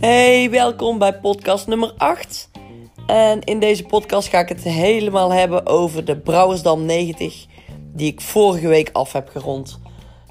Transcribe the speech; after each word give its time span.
Hey, 0.00 0.50
welkom 0.50 0.98
bij 0.98 1.14
podcast 1.14 1.66
nummer 1.66 1.92
8. 1.96 2.50
En 3.06 3.40
in 3.40 3.60
deze 3.60 3.84
podcast 3.84 4.28
ga 4.28 4.38
ik 4.38 4.48
het 4.48 4.62
helemaal 4.62 5.32
hebben 5.32 5.66
over 5.66 6.04
de 6.04 6.16
Brouwersdam 6.16 6.84
90, 6.84 7.46
die 7.92 8.12
ik 8.12 8.20
vorige 8.20 8.68
week 8.68 8.90
af 8.92 9.12
heb 9.12 9.28
gerond. 9.28 9.80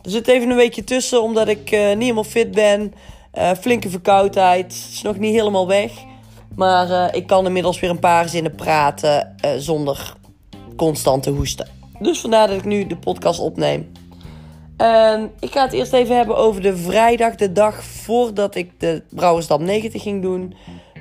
Er 0.02 0.12
zit 0.12 0.28
even 0.28 0.50
een 0.50 0.56
weekje 0.56 0.84
tussen, 0.84 1.22
omdat 1.22 1.48
ik 1.48 1.72
uh, 1.72 1.88
niet 1.90 2.02
helemaal 2.02 2.24
fit 2.24 2.52
ben. 2.52 2.94
Uh, 3.34 3.52
flinke 3.52 3.90
verkoudheid, 3.90 4.72
is 4.72 5.02
nog 5.02 5.18
niet 5.18 5.34
helemaal 5.34 5.68
weg. 5.68 5.92
Maar 6.56 6.90
uh, 6.90 7.08
ik 7.12 7.28
kan 7.28 7.46
inmiddels 7.46 7.80
weer 7.80 7.90
een 7.90 8.00
paar 8.00 8.30
zinnen 8.30 8.56
praten 8.56 9.36
zonder 9.58 10.16
constant 10.76 11.24
te 11.24 11.30
hoesten. 11.30 11.68
Dus 12.00 12.20
vandaar 12.20 12.48
dat 12.48 12.58
ik 12.58 12.66
nu 12.66 12.88
de 12.88 12.98
podcast 12.98 13.40
opneem. 13.40 13.92
En 14.78 15.32
ik 15.40 15.52
ga 15.52 15.64
het 15.64 15.74
eerst 15.74 15.94
even 15.94 16.16
hebben 16.16 16.38
over 16.38 16.62
de 16.62 16.78
vrijdag, 16.78 17.36
de 17.36 17.52
dag 17.52 17.84
voordat 17.84 18.56
ik 18.56 18.80
de 18.80 19.04
Brouwersdam 19.10 19.64
90 19.64 20.02
ging 20.02 20.22
doen. 20.22 20.54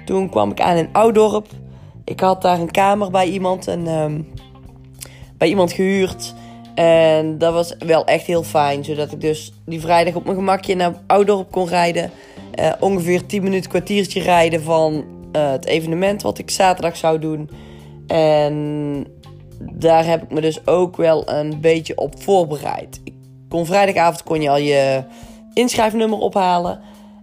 Toen 0.05 0.31
kwam 0.31 0.51
ik 0.51 0.61
aan 0.61 0.77
in 0.77 0.89
Oudorp. 0.93 1.47
Ik 2.05 2.21
had 2.21 2.43
daar 2.43 2.61
een 2.61 2.71
kamer 2.71 3.11
bij 3.11 3.29
iemand, 3.29 3.69
en, 3.69 3.87
um, 3.87 4.29
bij 5.39 5.49
iemand 5.49 5.73
gehuurd. 5.73 6.35
En 6.75 7.39
dat 7.39 7.53
was 7.53 7.75
wel 7.79 8.05
echt 8.05 8.27
heel 8.27 8.43
fijn, 8.43 8.85
zodat 8.85 9.13
ik 9.13 9.21
dus 9.21 9.53
die 9.67 9.81
vrijdag 9.81 10.15
op 10.15 10.25
mijn 10.25 10.37
gemakje 10.37 10.75
naar 10.75 10.95
Oudorp 11.07 11.51
kon 11.51 11.69
rijden. 11.69 12.11
Uh, 12.61 12.73
ongeveer 12.81 13.27
10 13.27 13.43
minuten 13.43 13.71
kwartiertje 13.71 14.21
rijden 14.21 14.63
van 14.63 15.05
uh, 15.37 15.51
het 15.51 15.65
evenement 15.65 16.23
wat 16.23 16.39
ik 16.39 16.51
zaterdag 16.51 16.97
zou 16.97 17.19
doen. 17.19 17.51
En 18.07 19.07
daar 19.59 20.07
heb 20.07 20.23
ik 20.23 20.31
me 20.31 20.41
dus 20.41 20.67
ook 20.67 20.97
wel 20.97 21.29
een 21.31 21.61
beetje 21.61 21.97
op 21.97 22.23
voorbereid. 22.23 23.01
Kon 23.53 23.67
vrijdagavond 23.67 24.23
kon 24.23 24.43
je 24.43 24.51
al 24.51 24.57
je 24.57 25.05
inschrijfnummer 25.53 26.19
ophalen. 26.19 26.81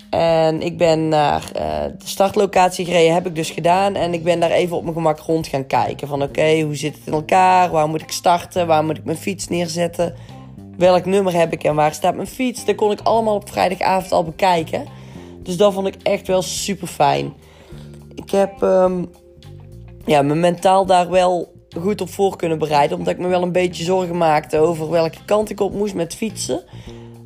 En 0.09 0.61
ik 0.61 0.77
ben 0.77 1.07
naar 1.07 1.43
uh, 1.55 1.61
de 1.97 2.07
startlocatie 2.07 2.85
gereden, 2.85 3.13
heb 3.13 3.25
ik 3.25 3.35
dus 3.35 3.49
gedaan. 3.49 3.95
En 3.95 4.13
ik 4.13 4.23
ben 4.23 4.39
daar 4.39 4.51
even 4.51 4.77
op 4.77 4.83
mijn 4.83 4.95
gemak 4.95 5.19
rond 5.19 5.47
gaan 5.47 5.67
kijken. 5.67 6.07
Van 6.07 6.23
oké, 6.23 6.61
hoe 6.61 6.75
zit 6.75 6.95
het 6.95 7.05
in 7.05 7.13
elkaar? 7.13 7.69
Waar 7.69 7.87
moet 7.87 8.01
ik 8.01 8.11
starten? 8.11 8.67
Waar 8.67 8.83
moet 8.83 8.97
ik 8.97 9.05
mijn 9.05 9.17
fiets 9.17 9.47
neerzetten? 9.47 10.15
Welk 10.77 11.05
nummer 11.05 11.33
heb 11.33 11.53
ik 11.53 11.63
en 11.63 11.75
waar 11.75 11.93
staat 11.93 12.15
mijn 12.15 12.27
fiets? 12.27 12.65
Dat 12.65 12.75
kon 12.75 12.91
ik 12.91 13.01
allemaal 13.01 13.35
op 13.35 13.49
vrijdagavond 13.49 14.11
al 14.11 14.23
bekijken. 14.23 14.85
Dus 15.43 15.57
dat 15.57 15.73
vond 15.73 15.87
ik 15.87 15.95
echt 16.03 16.27
wel 16.27 16.41
super 16.41 16.87
fijn. 16.87 17.33
Ik 18.15 18.31
heb 18.31 18.61
um, 18.61 19.09
ja, 20.05 20.21
me 20.21 20.35
mentaal 20.35 20.85
daar 20.85 21.09
wel 21.09 21.51
goed 21.77 22.01
op 22.01 22.09
voor 22.09 22.35
kunnen 22.35 22.59
bereiden. 22.59 22.97
Omdat 22.97 23.13
ik 23.13 23.19
me 23.19 23.27
wel 23.27 23.41
een 23.41 23.51
beetje 23.51 23.83
zorgen 23.83 24.17
maakte 24.17 24.57
over 24.57 24.89
welke 24.89 25.25
kant 25.25 25.49
ik 25.49 25.59
op 25.59 25.73
moest 25.73 25.95
met 25.95 26.15
fietsen. 26.15 26.63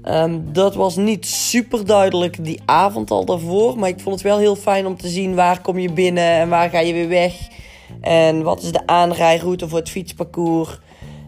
Um, 0.06 0.54
dat 0.54 0.76
was 0.76 0.96
niet 0.96 1.26
super 1.26 1.86
duidelijk 1.86 2.46
die 2.46 2.62
avond 2.66 3.12
al 3.12 3.26
daarvoor. 3.26 3.80
Maar 3.80 3.90
ik 3.90 4.00
vond 4.00 4.16
het 4.16 4.24
wel 4.24 4.38
heel 4.38 4.56
fijn 4.56 4.86
om 4.86 4.98
te 4.98 5.08
zien 5.08 5.36
waar 5.36 5.62
kom 5.62 5.80
je 5.80 5.94
binnen 5.94 6.30
en 6.30 6.50
waar 6.50 6.70
ga 6.70 6.80
je 6.80 6.94
weer 6.94 7.08
weg. 7.08 7.34
En 8.02 8.44
wat 8.44 8.62
is 8.62 8.72
de 8.72 8.88
aanrijroute 8.88 9.70
voor 9.70 9.80
het 9.80 9.90
fietsparcours. 9.90 10.80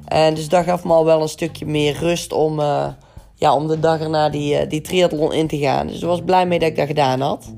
En 0.05 0.33
dus 0.33 0.49
dat 0.49 0.63
gaf 0.63 0.83
me 0.83 0.93
al 0.93 1.05
wel 1.05 1.21
een 1.21 1.29
stukje 1.29 1.65
meer 1.65 1.97
rust 1.99 2.33
om, 2.33 2.59
uh, 2.59 2.87
ja, 3.35 3.55
om 3.55 3.67
de 3.67 3.79
dag 3.79 3.99
erna 3.99 4.29
die, 4.29 4.61
uh, 4.61 4.69
die 4.69 4.81
triathlon 4.81 5.33
in 5.33 5.47
te 5.47 5.57
gaan. 5.57 5.87
Dus 5.87 5.97
ik 5.97 6.07
was 6.07 6.21
blij 6.25 6.45
mee 6.45 6.59
dat 6.59 6.69
ik 6.69 6.75
dat 6.75 6.87
gedaan 6.87 7.21
had. 7.21 7.53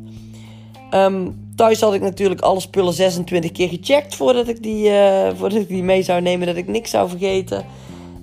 Um, 0.92 1.47
Thuis 1.58 1.82
had 1.82 1.94
ik 1.94 2.02
natuurlijk 2.02 2.42
alle 2.42 2.60
spullen 2.60 2.94
26 2.94 3.52
keer 3.52 3.70
gecheckt 3.70 4.16
voordat 4.16 4.48
ik 4.48 4.64
die, 4.64 4.90
uh, 4.90 5.30
voordat 5.36 5.60
ik 5.60 5.68
die 5.68 5.84
mee 5.84 6.04
zou 6.04 6.22
nemen, 6.22 6.48
dat 6.48 6.56
ik 6.56 6.68
niks 6.68 6.90
zou 6.90 7.10
vergeten. 7.10 7.66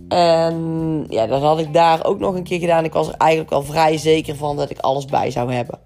En 0.08 1.06
ja, 1.08 1.26
dat 1.26 1.42
had 1.42 1.58
ik 1.58 1.72
daar 1.72 2.04
ook 2.04 2.18
nog 2.18 2.34
een 2.34 2.42
keer 2.42 2.58
gedaan. 2.58 2.84
Ik 2.84 2.92
was 2.92 3.08
er 3.08 3.14
eigenlijk 3.14 3.52
al 3.52 3.62
vrij 3.62 3.96
zeker 3.96 4.36
van 4.36 4.56
dat 4.56 4.70
ik 4.70 4.78
alles 4.78 5.04
bij 5.04 5.30
zou 5.30 5.52
hebben. 5.52 5.78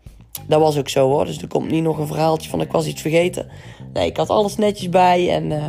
Dat 0.46 0.60
was 0.60 0.78
ook 0.78 0.88
zo 0.88 1.08
hoor. 1.08 1.24
Dus 1.24 1.42
er 1.42 1.48
komt 1.48 1.70
niet 1.70 1.82
nog 1.82 1.98
een 1.98 2.06
verhaaltje 2.06 2.50
van 2.50 2.60
ik 2.60 2.72
was 2.72 2.86
iets 2.86 3.00
vergeten. 3.00 3.46
Nee, 3.92 4.06
ik 4.06 4.17
had 4.17 4.30
alles 4.30 4.56
netjes 4.56 4.89
bij 4.89 5.30
en 5.30 5.50
uh, 5.50 5.64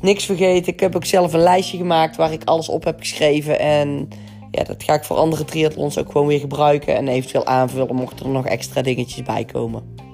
niks 0.00 0.24
vergeten. 0.24 0.72
Ik 0.72 0.80
heb 0.80 0.96
ook 0.96 1.04
zelf 1.04 1.32
een 1.32 1.40
lijstje 1.40 1.76
gemaakt 1.76 2.16
waar 2.16 2.32
ik 2.32 2.44
alles 2.44 2.68
op 2.68 2.84
heb 2.84 2.98
geschreven. 2.98 3.58
En 3.58 4.08
ja, 4.50 4.64
dat 4.64 4.82
ga 4.82 4.94
ik 4.94 5.04
voor 5.04 5.16
andere 5.16 5.44
triathlons 5.44 5.98
ook 5.98 6.12
gewoon 6.12 6.26
weer 6.26 6.40
gebruiken. 6.40 6.96
En 6.96 7.08
eventueel 7.08 7.46
aanvullen 7.46 7.94
mochten 7.94 8.26
er 8.26 8.32
nog 8.32 8.46
extra 8.46 8.82
dingetjes 8.82 9.22
bij 9.22 9.44
komen. 9.44 10.08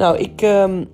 Nou, 0.00 0.18
ik 0.18 0.42
um, 0.42 0.88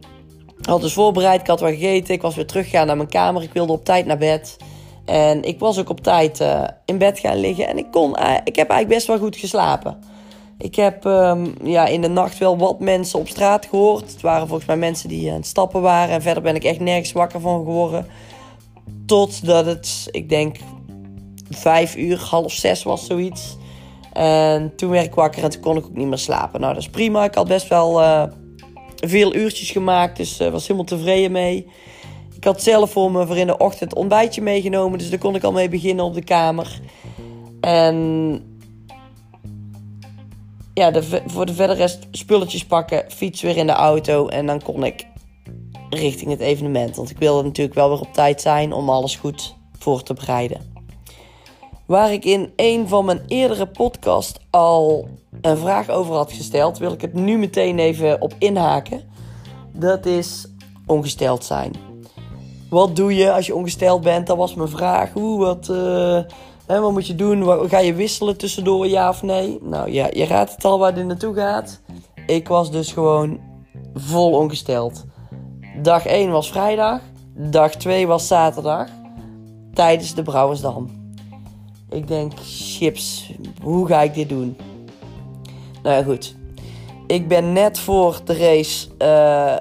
had 0.63 0.81
dus 0.81 0.93
voorbereid, 0.93 1.41
ik 1.41 1.47
had 1.47 1.61
wat 1.61 1.71
gegeten, 1.71 2.15
ik 2.15 2.23
was 2.23 2.35
weer 2.35 2.47
teruggegaan 2.47 2.87
naar 2.87 2.97
mijn 2.97 3.09
kamer. 3.09 3.43
Ik 3.43 3.53
wilde 3.53 3.73
op 3.73 3.85
tijd 3.85 4.07
naar 4.07 4.19
bed. 4.19 4.57
En 5.05 5.43
ik 5.43 5.59
was 5.59 5.79
ook 5.79 5.89
op 5.89 6.01
tijd 6.01 6.41
uh, 6.41 6.65
in 6.85 6.99
bed 6.99 7.19
gaan 7.19 7.37
liggen. 7.37 7.69
En 7.69 7.79
ik, 7.79 7.87
kon, 7.91 8.11
ik 8.45 8.57
heb 8.57 8.69
eigenlijk 8.69 8.89
best 8.89 9.07
wel 9.07 9.19
goed 9.19 9.37
geslapen. 9.37 9.99
Ik 10.59 10.75
heb 10.75 11.05
um, 11.05 11.55
ja, 11.63 11.87
in 11.87 12.01
de 12.01 12.09
nacht 12.09 12.39
wel 12.39 12.59
wat 12.59 12.81
mensen 12.81 13.19
op 13.19 13.29
straat 13.29 13.67
gehoord. 13.67 14.13
Het 14.13 14.21
waren 14.21 14.47
volgens 14.47 14.69
mij 14.69 14.77
mensen 14.77 15.09
die 15.09 15.31
aan 15.31 15.37
het 15.37 15.47
stappen 15.47 15.81
waren. 15.81 16.15
En 16.15 16.23
verder 16.23 16.43
ben 16.43 16.55
ik 16.55 16.65
echt 16.65 16.81
nergens 16.81 17.13
wakker 17.13 17.41
van 17.41 17.65
geworden. 17.65 18.07
Totdat 19.07 19.67
het, 19.67 20.09
ik 20.11 20.29
denk, 20.29 20.57
vijf 21.51 21.97
uur, 21.97 22.19
half 22.19 22.53
zes 22.53 22.83
was 22.83 23.07
zoiets. 23.07 23.57
En 24.13 24.77
toen 24.77 24.91
werd 24.91 25.07
ik 25.07 25.15
wakker 25.15 25.43
en 25.43 25.51
toen 25.51 25.61
kon 25.61 25.77
ik 25.77 25.85
ook 25.85 25.97
niet 25.97 26.09
meer 26.09 26.19
slapen. 26.19 26.61
Nou, 26.61 26.75
dat 26.75 26.83
is 26.83 26.91
prima. 26.91 27.25
Ik 27.25 27.35
had 27.35 27.49
best 27.49 27.69
wel... 27.69 28.01
Uh, 28.03 28.23
veel 28.97 29.35
uurtjes 29.35 29.71
gemaakt, 29.71 30.17
dus 30.17 30.41
uh, 30.41 30.49
was 30.49 30.63
helemaal 30.63 30.85
tevreden 30.85 31.33
mee. 31.33 31.67
Ik 32.37 32.45
had 32.45 32.63
zelf 32.63 32.91
voor 32.91 33.11
me 33.11 33.27
voor 33.27 33.37
in 33.37 33.47
de 33.47 33.57
ochtend 33.57 33.95
ontbijtje 33.95 34.43
meegenomen, 34.43 34.99
dus 34.99 35.11
daar 35.11 35.19
kon 35.19 35.35
ik 35.35 35.45
al 35.45 35.53
mee 35.53 35.69
beginnen 35.69 36.05
op 36.05 36.15
de 36.15 36.25
kamer. 36.25 36.81
En 37.61 37.97
ja, 40.75 41.03
voor 41.27 41.47
de 41.47 41.55
verdere 41.55 41.79
rest 41.79 42.07
spulletjes 42.11 42.65
pakken, 42.65 43.05
fiets 43.09 43.43
weer 43.43 43.57
in 43.57 43.67
de 43.67 43.73
auto 43.73 44.29
en 44.29 44.47
dan 44.47 44.63
kon 44.63 44.85
ik 44.85 45.07
richting 45.91 46.31
het 46.31 46.41
evenement. 46.41 46.97
Want 46.97 47.11
ik 47.11 47.19
wilde 47.19 47.43
natuurlijk 47.43 47.77
wel 47.77 47.89
weer 47.89 48.01
op 48.01 48.13
tijd 48.13 48.41
zijn 48.41 48.73
om 48.73 48.91
alles 48.91 49.17
goed 49.17 49.57
voor 49.79 50.03
te 50.03 50.15
bereiden. 50.15 50.76
Waar 51.87 52.13
ik 52.13 52.25
in 52.25 52.53
een 52.57 52.89
van 52.89 53.05
mijn 53.05 53.21
eerdere 53.27 53.67
podcasts 53.67 54.41
al 54.51 55.09
een 55.41 55.57
vraag 55.57 55.89
over 55.89 56.15
had 56.15 56.33
gesteld, 56.33 56.79
wil 56.79 56.93
ik 56.93 57.01
het 57.01 57.15
nu 57.15 57.39
meteen 57.39 57.79
even 57.79 58.21
op 58.21 58.35
inhaken. 58.39 59.03
Dat 59.73 60.07
is 60.07 60.47
ongesteld 60.87 61.45
zijn. 61.45 61.73
Wat 62.71 62.97
doe 62.97 63.15
je 63.15 63.33
als 63.33 63.47
je 63.47 63.55
ongesteld 63.55 64.01
bent? 64.01 64.27
Dat 64.27 64.37
was 64.37 64.55
mijn 64.55 64.69
vraag. 64.69 65.13
Hoe, 65.13 65.39
wat, 65.39 65.69
uh, 65.71 66.21
hè, 66.67 66.81
wat 66.81 66.93
moet 66.93 67.07
je 67.07 67.15
doen? 67.15 67.69
Ga 67.69 67.79
je 67.79 67.95
wisselen 67.95 68.37
tussendoor, 68.37 68.87
ja 68.87 69.09
of 69.09 69.23
nee? 69.23 69.59
Nou 69.63 69.93
ja, 69.93 70.07
je 70.11 70.27
raadt 70.27 70.55
het 70.55 70.65
al 70.65 70.79
waar 70.79 70.95
dit 70.95 71.07
naartoe 71.07 71.35
gaat. 71.35 71.81
Ik 72.27 72.49
was 72.49 72.71
dus 72.71 72.93
gewoon 72.93 73.41
vol 73.95 74.33
ongesteld. 74.33 75.05
Dag 75.83 76.07
1 76.07 76.31
was 76.31 76.51
vrijdag. 76.51 77.01
Dag 77.35 77.75
2 77.75 78.07
was 78.07 78.27
zaterdag. 78.27 78.89
Tijdens 79.75 80.15
de 80.15 80.23
Brouwersdam. 80.23 80.96
Ik 81.91 82.09
denk, 82.09 82.33
chips, 82.45 83.31
hoe 83.63 83.87
ga 83.87 84.03
ik 84.03 84.15
dit 84.15 84.29
doen? 84.29 84.57
Nou 85.83 85.97
ja, 85.97 86.03
goed. 86.03 86.37
Ik 87.07 87.29
ben 87.29 87.53
net 87.53 87.79
voor 87.79 88.21
de 88.25 88.37
race, 88.37 88.89
uh, 88.99 89.57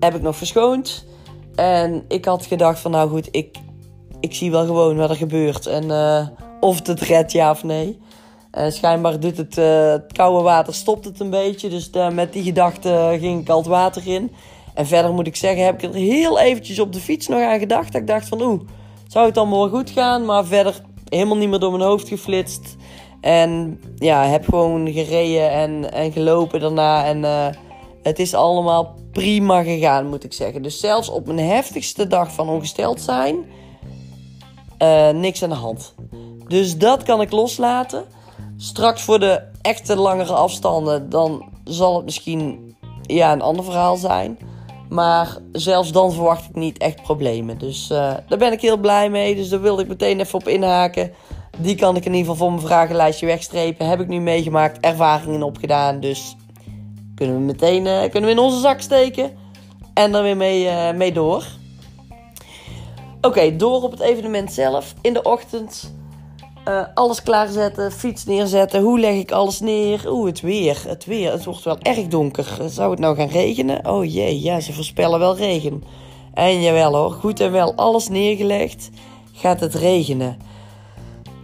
heb 0.00 0.14
ik 0.14 0.22
nog 0.22 0.36
verschoond. 0.36 1.06
En 1.54 2.04
ik 2.08 2.24
had 2.24 2.46
gedacht 2.46 2.78
van, 2.78 2.90
nou 2.90 3.10
goed, 3.10 3.28
ik, 3.30 3.58
ik 4.20 4.34
zie 4.34 4.50
wel 4.50 4.66
gewoon 4.66 4.96
wat 4.96 5.10
er 5.10 5.16
gebeurt. 5.16 5.66
En 5.66 5.84
uh, 5.84 6.26
of 6.60 6.76
het 6.76 6.86
het 6.86 7.00
redt, 7.00 7.32
ja 7.32 7.50
of 7.50 7.64
nee. 7.64 7.98
En 8.50 8.72
schijnbaar 8.72 9.20
doet 9.20 9.36
het, 9.36 9.56
het 9.56 10.12
koude 10.12 10.42
water, 10.42 10.74
stopt 10.74 11.04
het 11.04 11.20
een 11.20 11.30
beetje. 11.30 11.68
Dus 11.68 11.90
met 12.12 12.32
die 12.32 12.42
gedachte 12.42 13.16
ging 13.20 13.40
ik 13.40 13.48
al 13.48 13.58
het 13.58 13.66
water 13.66 14.06
in. 14.06 14.32
En 14.74 14.86
verder 14.86 15.12
moet 15.12 15.26
ik 15.26 15.36
zeggen, 15.36 15.64
heb 15.64 15.82
ik 15.82 15.88
er 15.88 15.94
heel 15.94 16.38
eventjes 16.38 16.78
op 16.78 16.92
de 16.92 17.00
fiets 17.00 17.28
nog 17.28 17.40
aan 17.40 17.58
gedacht. 17.58 17.92
Dat 17.92 18.00
ik 18.00 18.06
dacht 18.06 18.28
van, 18.28 18.42
oeh, 18.42 18.60
zou 19.06 19.26
het 19.26 19.36
allemaal 19.36 19.68
goed 19.68 19.90
gaan? 19.90 20.24
Maar 20.24 20.44
verder 20.44 20.82
helemaal 21.08 21.36
niet 21.36 21.48
meer 21.48 21.58
door 21.58 21.70
mijn 21.70 21.82
hoofd 21.82 22.08
geflitst. 22.08 22.76
En 23.20 23.80
ja, 23.94 24.24
heb 24.24 24.44
gewoon 24.44 24.92
gereden 24.92 25.50
en, 25.50 25.92
en 25.92 26.12
gelopen 26.12 26.60
daarna. 26.60 27.04
En 27.04 27.18
uh, 27.18 27.46
het 28.02 28.18
is 28.18 28.34
allemaal 28.34 28.94
prima 29.12 29.62
gegaan, 29.62 30.08
moet 30.08 30.24
ik 30.24 30.32
zeggen. 30.32 30.62
Dus 30.62 30.80
zelfs 30.80 31.08
op 31.08 31.26
mijn 31.26 31.38
heftigste 31.38 32.06
dag 32.06 32.32
van 32.32 32.48
ongesteld 32.48 33.00
zijn, 33.00 33.36
uh, 34.82 35.10
niks 35.10 35.42
aan 35.42 35.48
de 35.48 35.54
hand. 35.54 35.94
Dus 36.48 36.78
dat 36.78 37.02
kan 37.02 37.20
ik 37.20 37.30
loslaten. 37.30 38.04
Straks 38.56 39.02
voor 39.02 39.20
de 39.20 39.42
echte 39.62 39.96
langere 39.96 40.32
afstanden, 40.32 41.10
dan 41.10 41.44
zal 41.64 41.96
het 41.96 42.04
misschien 42.04 42.76
ja, 43.02 43.32
een 43.32 43.42
ander 43.42 43.64
verhaal 43.64 43.96
zijn. 43.96 44.38
Maar 44.88 45.36
zelfs 45.52 45.92
dan 45.92 46.12
verwacht 46.12 46.48
ik 46.48 46.54
niet 46.54 46.78
echt 46.78 47.02
problemen. 47.02 47.58
Dus 47.58 47.90
uh, 47.90 48.14
daar 48.28 48.38
ben 48.38 48.52
ik 48.52 48.60
heel 48.60 48.76
blij 48.76 49.10
mee. 49.10 49.34
Dus 49.34 49.48
daar 49.48 49.60
wilde 49.60 49.82
ik 49.82 49.88
meteen 49.88 50.20
even 50.20 50.38
op 50.38 50.48
inhaken. 50.48 51.12
Die 51.58 51.74
kan 51.74 51.96
ik 51.96 52.04
in 52.04 52.14
ieder 52.14 52.30
geval 52.30 52.46
voor 52.46 52.56
mijn 52.56 52.66
vragenlijstje 52.66 53.26
wegstrepen. 53.26 53.88
Heb 53.88 54.00
ik 54.00 54.08
nu 54.08 54.20
meegemaakt, 54.20 54.80
ervaringen 54.80 55.42
opgedaan. 55.42 56.00
Dus 56.00 56.36
kunnen 57.14 57.36
we 57.36 57.42
meteen 57.42 57.86
uh, 57.86 58.00
kunnen 58.00 58.24
we 58.30 58.36
in 58.36 58.38
onze 58.38 58.60
zak 58.60 58.80
steken. 58.80 59.30
En 59.94 60.14
er 60.14 60.22
weer 60.22 60.36
mee, 60.36 60.64
uh, 60.64 60.92
mee 60.92 61.12
door. 61.12 61.44
Oké, 63.20 63.56
door 63.56 63.82
op 63.82 63.90
het 63.90 64.00
evenement 64.00 64.52
zelf. 64.52 64.94
In 65.00 65.12
de 65.12 65.22
ochtend 65.22 65.94
Uh, 66.68 66.84
alles 66.94 67.22
klaarzetten, 67.22 67.92
fiets 67.92 68.24
neerzetten. 68.24 68.82
Hoe 68.82 68.98
leg 69.00 69.14
ik 69.14 69.32
alles 69.32 69.60
neer? 69.60 70.04
Oeh, 70.08 70.26
het 70.26 70.40
weer. 70.40 70.82
Het 70.86 71.04
weer. 71.04 71.32
Het 71.32 71.44
wordt 71.44 71.62
wel 71.62 71.78
erg 71.78 72.06
donker. 72.06 72.58
Zou 72.68 72.90
het 72.90 72.98
nou 72.98 73.16
gaan 73.16 73.28
regenen? 73.28 73.88
Oh 73.88 74.12
jee, 74.12 74.42
ja, 74.42 74.60
ze 74.60 74.72
voorspellen 74.72 75.18
wel 75.18 75.36
regen. 75.36 75.82
En 76.34 76.62
jawel 76.62 76.94
hoor, 76.94 77.10
goed 77.10 77.40
en 77.40 77.52
wel 77.52 77.74
alles 77.74 78.08
neergelegd. 78.08 78.90
Gaat 79.32 79.60
het 79.60 79.74
regenen. 79.74 80.36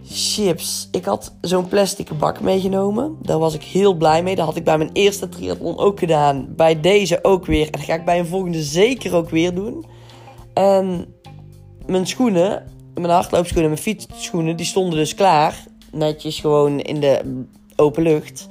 Chips. 0.05 0.89
Ik 0.91 1.05
had 1.05 1.35
zo'n 1.41 1.69
plastic 1.69 2.19
bak 2.19 2.41
meegenomen. 2.41 3.17
Daar 3.23 3.39
was 3.39 3.55
ik 3.55 3.63
heel 3.63 3.95
blij 3.95 4.23
mee. 4.23 4.37
Dat 4.37 4.47
had 4.47 4.57
ik 4.57 4.65
bij 4.65 4.79
mijn 4.79 4.91
eerste 4.93 5.29
triathlon 5.29 5.79
ook 5.79 5.99
gedaan. 5.99 6.47
Bij 6.57 6.81
deze 6.81 7.19
ook 7.23 7.47
weer. 7.47 7.65
En 7.65 7.73
dat 7.73 7.81
ga 7.81 7.95
ik 7.95 8.05
bij 8.05 8.19
een 8.19 8.27
volgende 8.27 8.63
zeker 8.63 9.15
ook 9.15 9.31
weer 9.31 9.55
doen. 9.55 9.85
En 10.55 11.15
mijn 11.87 12.07
schoenen, 12.07 12.72
mijn 12.95 13.13
hardloopschoenen, 13.13 13.71
mijn 13.71 13.83
fietsschoenen, 13.83 14.57
die 14.57 14.67
stonden 14.67 14.99
dus 14.99 15.15
klaar. 15.15 15.65
Netjes 15.93 16.41
gewoon 16.41 16.81
in 16.81 17.01
de 17.01 17.45
open 17.77 18.03
lucht. 18.03 18.49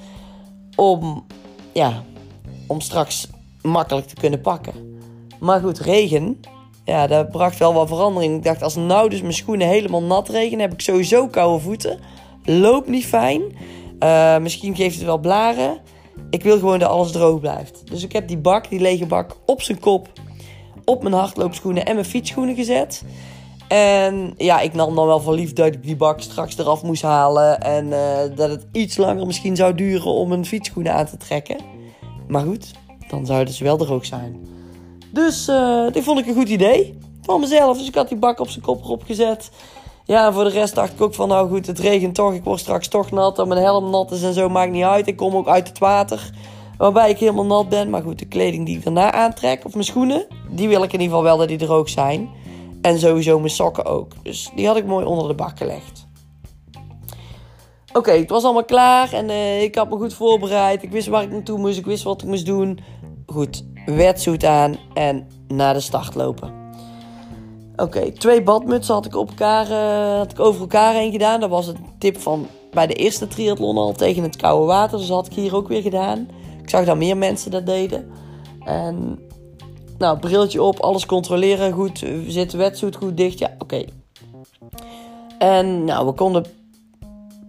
Om, 0.75 1.25
ja, 1.73 2.03
om 2.67 2.81
straks 2.81 3.27
makkelijk 3.61 4.07
te 4.07 4.15
kunnen 4.15 4.41
pakken. 4.41 4.99
Maar 5.39 5.61
goed, 5.61 5.79
regen, 5.79 6.39
ja, 6.85 7.07
dat 7.07 7.31
bracht 7.31 7.57
wel 7.57 7.73
wat 7.73 7.87
verandering. 7.87 8.35
Ik 8.35 8.43
dacht, 8.43 8.63
als 8.63 8.75
nou 8.75 9.09
dus 9.09 9.21
mijn 9.21 9.33
schoenen 9.33 9.67
helemaal 9.67 10.03
nat 10.03 10.29
regenen, 10.29 10.59
heb 10.59 10.73
ik 10.73 10.81
sowieso 10.81 11.27
koude 11.27 11.63
voeten. 11.63 11.99
Loopt 12.43 12.87
niet 12.87 13.05
fijn. 13.05 13.41
Uh, 13.99 14.37
misschien 14.37 14.75
geeft 14.75 14.95
het 14.95 15.05
wel 15.05 15.17
blaren. 15.17 15.79
Ik 16.29 16.43
wil 16.43 16.59
gewoon 16.59 16.79
dat 16.79 16.89
alles 16.89 17.11
droog 17.11 17.39
blijft. 17.39 17.87
Dus 17.87 18.03
ik 18.03 18.11
heb 18.11 18.27
die 18.27 18.37
bak, 18.37 18.69
die 18.69 18.79
lege 18.79 19.05
bak, 19.05 19.37
op 19.45 19.61
zijn 19.61 19.79
kop, 19.79 20.09
op 20.85 21.03
mijn 21.03 21.15
hardloopschoenen 21.15 21.85
en 21.85 21.93
mijn 21.93 22.05
fietsschoenen 22.07 22.55
gezet. 22.55 23.03
En 23.71 24.33
ja, 24.37 24.59
ik 24.59 24.73
nam 24.73 24.95
dan 24.95 25.07
wel 25.07 25.19
voor 25.19 25.33
lief 25.33 25.53
dat 25.53 25.65
ik 25.65 25.83
die 25.83 25.95
bak 25.95 26.21
straks 26.21 26.57
eraf 26.57 26.83
moest 26.83 27.01
halen. 27.01 27.61
En 27.61 27.85
uh, 27.85 28.35
dat 28.35 28.49
het 28.49 28.65
iets 28.71 28.97
langer 28.97 29.25
misschien 29.25 29.55
zou 29.55 29.75
duren 29.75 30.11
om 30.11 30.29
mijn 30.29 30.45
fietsschoenen 30.45 30.93
aan 30.93 31.05
te 31.05 31.17
trekken. 31.17 31.57
Maar 32.27 32.43
goed, 32.43 32.71
dan 33.09 33.25
zouden 33.25 33.53
ze 33.53 33.63
wel 33.63 33.77
droog 33.77 34.05
zijn. 34.05 34.47
Dus 35.13 35.47
uh, 35.47 35.91
dit 35.91 36.03
vond 36.03 36.19
ik 36.19 36.27
een 36.27 36.35
goed 36.35 36.49
idee 36.49 36.97
van 37.21 37.39
mezelf. 37.39 37.77
Dus 37.77 37.87
ik 37.87 37.95
had 37.95 38.07
die 38.07 38.17
bak 38.17 38.39
op 38.39 38.49
zijn 38.49 38.63
kop 38.63 38.83
erop 38.83 39.03
gezet. 39.03 39.51
Ja, 40.05 40.27
en 40.27 40.33
voor 40.33 40.43
de 40.43 40.49
rest 40.49 40.75
dacht 40.75 40.93
ik 40.93 41.01
ook 41.01 41.13
van, 41.13 41.27
nou 41.27 41.49
goed, 41.49 41.67
het 41.67 41.79
regent 41.79 42.15
toch. 42.15 42.33
Ik 42.33 42.43
word 42.43 42.59
straks 42.59 42.87
toch 42.87 43.11
nat. 43.11 43.39
En 43.39 43.47
mijn 43.47 43.61
helm 43.61 43.89
nat 43.89 44.11
is 44.11 44.23
en 44.23 44.33
zo, 44.33 44.49
maakt 44.49 44.71
niet 44.71 44.83
uit. 44.83 45.07
Ik 45.07 45.17
kom 45.17 45.35
ook 45.35 45.47
uit 45.47 45.67
het 45.67 45.79
water. 45.79 46.29
Waarbij 46.77 47.09
ik 47.09 47.17
helemaal 47.17 47.45
nat 47.45 47.69
ben. 47.69 47.89
Maar 47.89 48.01
goed, 48.01 48.19
de 48.19 48.27
kleding 48.27 48.65
die 48.65 48.77
ik 48.77 48.83
daarna 48.83 49.11
aantrek, 49.11 49.65
of 49.65 49.73
mijn 49.73 49.85
schoenen, 49.85 50.25
die 50.49 50.67
wil 50.67 50.83
ik 50.83 50.93
in 50.93 50.99
ieder 50.99 51.07
geval 51.07 51.23
wel 51.23 51.37
dat 51.37 51.47
die 51.47 51.57
droog 51.57 51.89
zijn. 51.89 52.29
En 52.81 52.99
sowieso 52.99 53.39
mijn 53.39 53.51
sokken 53.51 53.85
ook. 53.85 54.23
Dus 54.23 54.51
die 54.55 54.67
had 54.67 54.77
ik 54.77 54.85
mooi 54.85 55.05
onder 55.05 55.27
de 55.27 55.33
bak 55.33 55.57
gelegd. 55.57 56.09
Oké, 57.93 58.11
het 58.11 58.29
was 58.29 58.43
allemaal 58.43 58.65
klaar 58.65 59.13
en 59.13 59.29
uh, 59.29 59.61
ik 59.61 59.75
had 59.75 59.89
me 59.89 59.95
goed 59.95 60.13
voorbereid. 60.13 60.83
Ik 60.83 60.91
wist 60.91 61.07
waar 61.07 61.23
ik 61.23 61.31
naartoe 61.31 61.57
moest, 61.57 61.77
ik 61.77 61.85
wist 61.85 62.03
wat 62.03 62.21
ik 62.21 62.27
moest 62.27 62.45
doen. 62.45 62.79
Goed, 63.25 63.65
wetsuit 63.85 64.45
aan 64.45 64.77
en 64.93 65.27
naar 65.47 65.73
de 65.73 65.79
start 65.79 66.15
lopen. 66.15 66.53
Oké, 67.75 68.11
twee 68.11 68.43
badmutsen 68.43 68.93
had 68.93 69.05
ik, 69.05 69.15
op 69.15 69.29
elkaar, 69.29 69.69
uh, 69.69 70.17
had 70.17 70.31
ik 70.31 70.39
over 70.39 70.61
elkaar 70.61 70.93
heen 70.93 71.11
gedaan. 71.11 71.39
Dat 71.39 71.49
was 71.49 71.67
een 71.67 71.85
tip 71.97 72.19
van 72.19 72.47
bij 72.71 72.87
de 72.87 72.93
eerste 72.93 73.27
triathlon 73.27 73.77
al 73.77 73.93
tegen 73.93 74.23
het 74.23 74.35
koude 74.35 74.65
water. 74.65 74.97
Dus 74.97 75.07
dat 75.07 75.15
had 75.15 75.25
ik 75.25 75.33
hier 75.33 75.55
ook 75.55 75.67
weer 75.67 75.81
gedaan. 75.81 76.27
Ik 76.61 76.69
zag 76.69 76.85
dat 76.85 76.97
meer 76.97 77.17
mensen 77.17 77.51
dat 77.51 77.65
deden. 77.65 78.11
En 78.59 79.19
nou, 80.01 80.19
briltje 80.19 80.61
op, 80.61 80.79
alles 80.79 81.05
controleren 81.05 81.71
goed. 81.71 82.03
Zit 82.27 82.51
de 82.51 82.57
wetsuit 82.57 82.95
goed 82.95 83.17
dicht? 83.17 83.39
Ja, 83.39 83.55
oké. 83.57 83.85
En 85.39 85.83
nou, 85.83 86.05
we 86.05 86.11
konden 86.11 86.45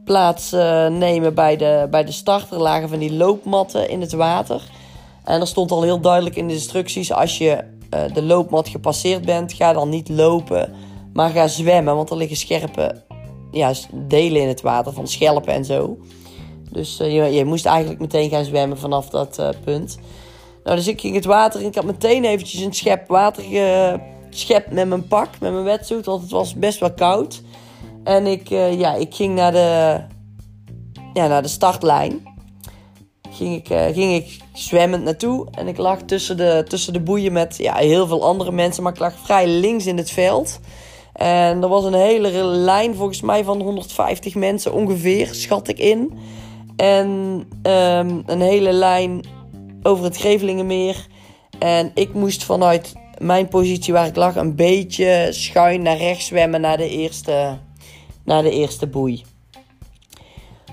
plaats 0.05 0.53
uh, 0.53 0.87
nemen 0.87 1.35
bij 1.35 1.57
de, 1.57 1.87
bij 1.91 2.05
de. 2.05 2.21
Er 2.25 2.63
lagen 2.63 2.89
van 2.89 2.99
die 2.99 3.13
loopmatten 3.13 3.89
in 3.89 4.01
het 4.01 4.13
water. 4.13 4.63
En 5.25 5.41
er 5.41 5.47
stond 5.47 5.71
al 5.71 5.83
heel 5.83 6.01
duidelijk 6.01 6.37
in 6.37 6.47
de 6.47 6.55
instructies: 6.55 7.13
als 7.13 7.39
je 7.39 7.65
uh, 7.95 8.15
de 8.15 8.23
loopmat 8.23 8.69
gepasseerd 8.69 9.25
bent, 9.25 9.53
ga 9.53 9.73
dan 9.73 9.89
niet 9.89 10.09
lopen, 10.09 10.75
maar 11.13 11.31
ga 11.31 11.47
zwemmen. 11.47 11.97
Want 11.97 12.11
er 12.11 12.17
liggen 12.17 12.37
scherpe 12.37 13.03
ja, 13.51 13.73
delen 13.93 14.43
in 14.43 14.49
het 14.49 14.61
water 14.61 14.93
van 14.93 15.09
schelpen 15.09 15.53
en 15.53 15.65
zo. 15.65 15.99
Dus 16.71 16.97
je, 16.97 17.13
je, 17.13 17.45
moest 17.45 17.67
eigenlijk 17.67 18.01
meteen 18.01 18.31
gaan 18.31 18.45
zwemmen 18.45 18.79
vanaf 18.79 19.09
dat 19.09 19.43
punt. 19.65 19.99
Nou, 20.64 20.76
dus 20.76 20.88
ik 20.88 21.00
ging 21.00 21.14
het 21.14 21.25
water 21.25 21.61
in. 21.61 21.67
Ik 21.67 21.75
had 21.75 21.85
meteen 21.85 22.25
eventjes 22.25 22.61
een 22.61 22.75
schep 22.75 23.09
water 23.09 23.44
geschept 24.31 24.70
met 24.70 24.88
mijn 24.88 25.06
pak, 25.06 25.29
met 25.41 25.53
mijn 25.53 25.64
wetsuit. 25.64 26.06
Want 26.06 26.23
het 26.23 26.31
was 26.31 26.55
best 26.55 26.81
wel 26.81 26.93
koud. 26.93 27.43
En 28.05 28.26
ik, 28.26 28.49
ja, 28.49 28.94
ik 28.94 29.14
ging 29.14 29.35
naar 29.35 29.53
de, 29.53 30.00
ja, 31.12 31.26
naar 31.26 31.43
de 31.43 31.49
startlijn 31.49 32.32
ging 33.32 33.56
ik, 33.56 33.70
uh, 33.70 33.85
ging 33.85 34.14
ik 34.14 34.38
zwemmend 34.53 35.05
naartoe. 35.05 35.47
En 35.50 35.69
ik 35.69 35.76
lag 35.76 36.03
tussen 36.03 36.37
de, 36.37 36.65
tussen 36.69 36.93
de 36.93 37.00
boeien 37.00 37.32
met 37.32 37.56
ja, 37.56 37.76
heel 37.76 38.06
veel 38.06 38.25
andere 38.25 38.53
mensen. 38.53 38.82
Maar 38.82 38.93
ik 38.93 38.99
lag 38.99 39.15
vrij 39.23 39.47
links 39.47 39.87
in 39.87 39.97
het 39.97 40.11
veld. 40.11 40.61
En 41.12 41.62
er 41.62 41.69
was 41.69 41.85
een 41.85 41.94
hele 41.94 42.44
lijn, 42.44 42.94
volgens 42.94 43.20
mij 43.20 43.44
van 43.44 43.61
150 43.61 44.35
mensen 44.35 44.73
ongeveer, 44.73 45.35
schat 45.35 45.69
ik 45.69 45.79
in. 45.79 46.19
En 46.76 47.08
um, 47.62 48.23
een 48.26 48.41
hele 48.41 48.73
lijn 48.73 49.25
over 49.82 50.05
het 50.05 50.17
Grevelingenmeer. 50.17 51.06
En 51.58 51.90
ik 51.94 52.14
moest 52.14 52.44
vanuit 52.44 52.93
mijn 53.19 53.49
positie 53.49 53.93
waar 53.93 54.06
ik 54.06 54.17
lag 54.17 54.37
een 54.37 54.56
beetje 54.56 55.29
schuin 55.31 55.82
naar 55.82 55.96
rechts 55.96 56.26
zwemmen 56.26 56.61
naar 56.61 56.76
de 56.76 56.88
eerste, 56.88 57.58
naar 58.25 58.43
de 58.43 58.50
eerste 58.50 58.87
boei. 58.87 59.25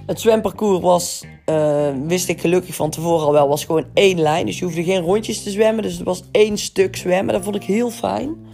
Het 0.06 0.20
zwemparcours 0.20 0.80
was, 0.80 1.24
uh, 1.46 1.90
wist 2.06 2.30
ik 2.30 2.42
gelukkig 2.42 2.76
van 2.76 2.90
tevoren 2.90 3.26
al 3.26 3.34
wel, 3.34 3.48
was 3.48 3.66
gewoon 3.66 3.86
één 3.94 4.20
lijn. 4.20 4.46
Dus 4.46 4.60
je 4.60 4.66
hoefde 4.66 4.84
geen 4.84 5.02
rondjes 5.02 5.44
te 5.44 5.50
zwemmen. 5.50 5.84
Dus 5.84 5.94
het 5.94 6.04
was 6.04 6.24
één 6.32 6.58
stuk 6.58 6.96
zwemmen. 6.96 7.34
Dat 7.34 7.44
vond 7.44 7.56
ik 7.56 7.64
heel 7.64 7.90
fijn. 7.90 8.48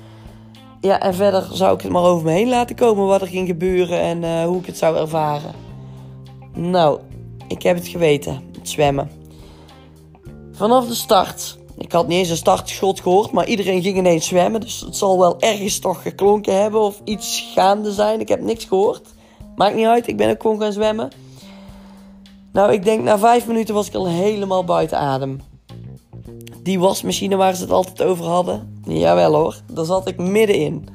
Ja, 0.81 0.99
en 1.01 1.15
verder 1.15 1.47
zou 1.51 1.75
ik 1.75 1.81
het 1.81 1.91
maar 1.91 2.03
over 2.03 2.25
me 2.25 2.31
heen 2.31 2.49
laten 2.49 2.75
komen 2.75 3.05
wat 3.05 3.21
er 3.21 3.27
ging 3.27 3.47
gebeuren 3.47 3.99
en 3.99 4.23
uh, 4.23 4.43
hoe 4.43 4.59
ik 4.59 4.65
het 4.65 4.77
zou 4.77 4.97
ervaren. 4.97 5.53
Nou, 6.53 6.99
ik 7.47 7.63
heb 7.63 7.75
het 7.75 7.87
geweten, 7.87 8.41
het 8.57 8.69
zwemmen. 8.69 9.09
Vanaf 10.55 10.87
de 10.87 10.93
start, 10.93 11.57
ik 11.77 11.91
had 11.91 12.07
niet 12.07 12.17
eens 12.17 12.29
een 12.29 12.35
startschot 12.35 12.99
gehoord, 12.99 13.31
maar 13.31 13.47
iedereen 13.47 13.81
ging 13.81 13.97
ineens 13.97 14.27
zwemmen. 14.27 14.61
Dus 14.61 14.79
het 14.79 14.95
zal 14.95 15.19
wel 15.19 15.39
ergens 15.39 15.79
toch 15.79 16.01
geklonken 16.01 16.61
hebben 16.61 16.81
of 16.81 17.01
iets 17.03 17.51
gaande 17.53 17.91
zijn. 17.91 18.19
Ik 18.19 18.27
heb 18.27 18.41
niks 18.41 18.65
gehoord. 18.65 19.07
Maakt 19.55 19.75
niet 19.75 19.85
uit, 19.85 20.07
ik 20.07 20.17
ben 20.17 20.29
ook 20.29 20.41
gewoon 20.41 20.61
gaan 20.61 20.71
zwemmen. 20.71 21.09
Nou, 22.51 22.71
ik 22.71 22.83
denk 22.83 23.03
na 23.03 23.17
vijf 23.17 23.47
minuten 23.47 23.73
was 23.73 23.87
ik 23.87 23.93
al 23.93 24.07
helemaal 24.07 24.63
buiten 24.63 24.97
adem. 24.97 25.41
Die 26.63 26.79
wasmachine 26.79 27.35
waar 27.35 27.55
ze 27.55 27.61
het 27.61 27.71
altijd 27.71 28.01
over 28.03 28.25
hadden. 28.25 28.81
Jawel 28.87 29.33
hoor, 29.33 29.61
daar 29.71 29.85
zat 29.85 30.07
ik 30.07 30.17
middenin. 30.17 30.87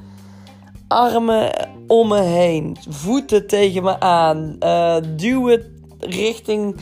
Armen 0.87 1.69
om 1.87 2.07
me 2.07 2.21
heen, 2.21 2.77
voeten 2.89 3.47
tegen 3.47 3.83
me 3.83 3.99
aan, 3.99 4.55
uh, 4.59 4.95
duwen 5.15 5.85
richting 5.99 6.75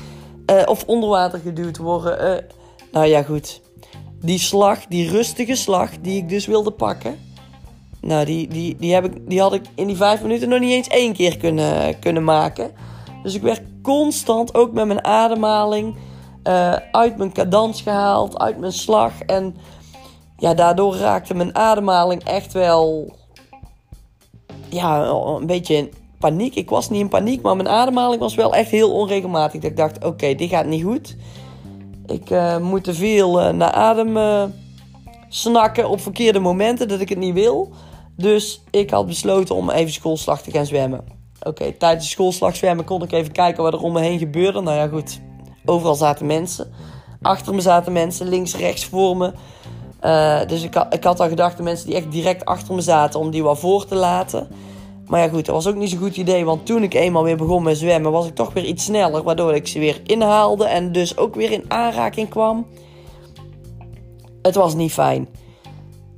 uh, 0.51 0.61
of 0.65 0.83
onder 0.85 1.09
water 1.09 1.39
geduwd 1.39 1.77
worden. 1.77 2.31
Uh, 2.31 2.58
nou 2.91 3.05
ja, 3.05 3.23
goed. 3.23 3.61
Die 4.21 4.39
slag, 4.39 4.85
die 4.85 5.09
rustige 5.09 5.55
slag 5.55 5.89
die 6.01 6.17
ik 6.17 6.29
dus 6.29 6.45
wilde 6.45 6.71
pakken. 6.71 7.19
Nou, 8.01 8.25
die, 8.25 8.47
die, 8.47 8.75
die, 8.75 8.93
heb 8.93 9.05
ik, 9.05 9.29
die 9.29 9.41
had 9.41 9.53
ik 9.53 9.65
in 9.75 9.87
die 9.87 9.95
vijf 9.95 10.21
minuten 10.21 10.49
nog 10.49 10.59
niet 10.59 10.71
eens 10.71 10.87
één 10.87 11.13
keer 11.13 11.37
kunnen, 11.37 11.99
kunnen 11.99 12.23
maken. 12.23 12.71
Dus 13.23 13.35
ik 13.35 13.41
werd 13.41 13.61
constant, 13.81 14.55
ook 14.55 14.73
met 14.73 14.85
mijn 14.85 15.03
ademhaling, 15.03 15.95
uh, 16.43 16.75
uit 16.91 17.17
mijn 17.17 17.31
cadans 17.31 17.81
gehaald, 17.81 18.39
uit 18.39 18.57
mijn 18.57 18.71
slag. 18.71 19.21
En 19.25 19.55
ja, 20.37 20.53
daardoor 20.53 20.95
raakte 20.95 21.33
mijn 21.33 21.55
ademhaling 21.55 22.23
echt 22.23 22.53
wel 22.53 23.13
ja, 24.69 25.05
een 25.05 25.45
beetje 25.45 25.75
in 25.75 25.91
paniek. 26.19 26.55
Ik 26.55 26.69
was 26.69 26.89
niet 26.89 27.01
in 27.01 27.09
paniek, 27.09 27.41
maar 27.41 27.55
mijn 27.55 27.67
ademhaling 27.67 28.21
was 28.21 28.35
wel 28.35 28.55
echt 28.55 28.69
heel 28.69 28.91
onregelmatig. 28.91 29.61
Dat 29.61 29.71
ik 29.71 29.77
dacht, 29.77 30.05
oké, 30.05 30.35
dit 30.35 30.49
gaat 30.49 30.65
niet 30.65 30.83
goed. 30.83 31.15
Ik 32.09 32.29
uh, 32.29 32.57
moet 32.57 32.83
te 32.83 32.93
veel 32.93 33.41
uh, 33.41 33.49
naar 33.49 33.71
adem 33.71 34.17
snakken 35.29 35.89
op 35.89 36.01
verkeerde 36.01 36.39
momenten 36.39 36.87
dat 36.87 36.99
ik 36.99 37.09
het 37.09 37.17
niet 37.17 37.33
wil. 37.33 37.71
Dus 38.17 38.63
ik 38.69 38.89
had 38.89 39.05
besloten 39.05 39.55
om 39.55 39.69
even 39.69 39.93
schoolslag 39.93 40.41
te 40.41 40.51
gaan 40.51 40.65
zwemmen. 40.65 41.03
Oké, 41.41 41.71
tijdens 41.71 42.03
de 42.03 42.09
schoolslag 42.09 42.55
zwemmen 42.55 42.85
kon 42.85 43.03
ik 43.03 43.11
even 43.11 43.31
kijken 43.31 43.63
wat 43.63 43.73
er 43.73 43.81
om 43.81 43.93
me 43.93 43.99
heen 43.99 44.19
gebeurde. 44.19 44.61
Nou 44.61 44.77
ja, 44.77 44.87
goed. 44.87 45.19
Overal 45.65 45.95
zaten 45.95 46.25
mensen. 46.25 46.73
Achter 47.21 47.55
me 47.55 47.61
zaten 47.61 47.93
mensen, 47.93 48.29
links, 48.29 48.55
rechts, 48.55 48.85
voor 48.85 49.17
me. 49.17 49.33
Dus 50.47 50.63
ik, 50.63 50.85
ik 50.89 51.03
had 51.03 51.19
al 51.19 51.27
gedacht, 51.27 51.57
de 51.57 51.63
mensen 51.63 51.85
die 51.87 51.95
echt 51.95 52.11
direct 52.11 52.45
achter 52.45 52.75
me 52.75 52.81
zaten, 52.81 53.19
om 53.19 53.31
die 53.31 53.43
wat 53.43 53.59
voor 53.59 53.85
te 53.85 53.95
laten. 53.95 54.47
Maar 55.09 55.19
ja, 55.19 55.27
goed, 55.27 55.45
dat 55.45 55.55
was 55.55 55.67
ook 55.67 55.75
niet 55.75 55.89
zo'n 55.89 55.99
goed 55.99 56.17
idee. 56.17 56.45
Want 56.45 56.65
toen 56.65 56.83
ik 56.83 56.93
eenmaal 56.93 57.23
weer 57.23 57.37
begon 57.37 57.63
met 57.63 57.77
zwemmen, 57.77 58.11
was 58.11 58.27
ik 58.27 58.35
toch 58.35 58.53
weer 58.53 58.65
iets 58.65 58.83
sneller. 58.83 59.23
Waardoor 59.23 59.55
ik 59.55 59.67
ze 59.67 59.79
weer 59.79 60.01
inhaalde 60.05 60.65
en 60.65 60.91
dus 60.91 61.17
ook 61.17 61.35
weer 61.35 61.51
in 61.51 61.63
aanraking 61.67 62.29
kwam. 62.29 62.65
Het 64.41 64.55
was 64.55 64.75
niet 64.75 64.91
fijn. 64.91 65.27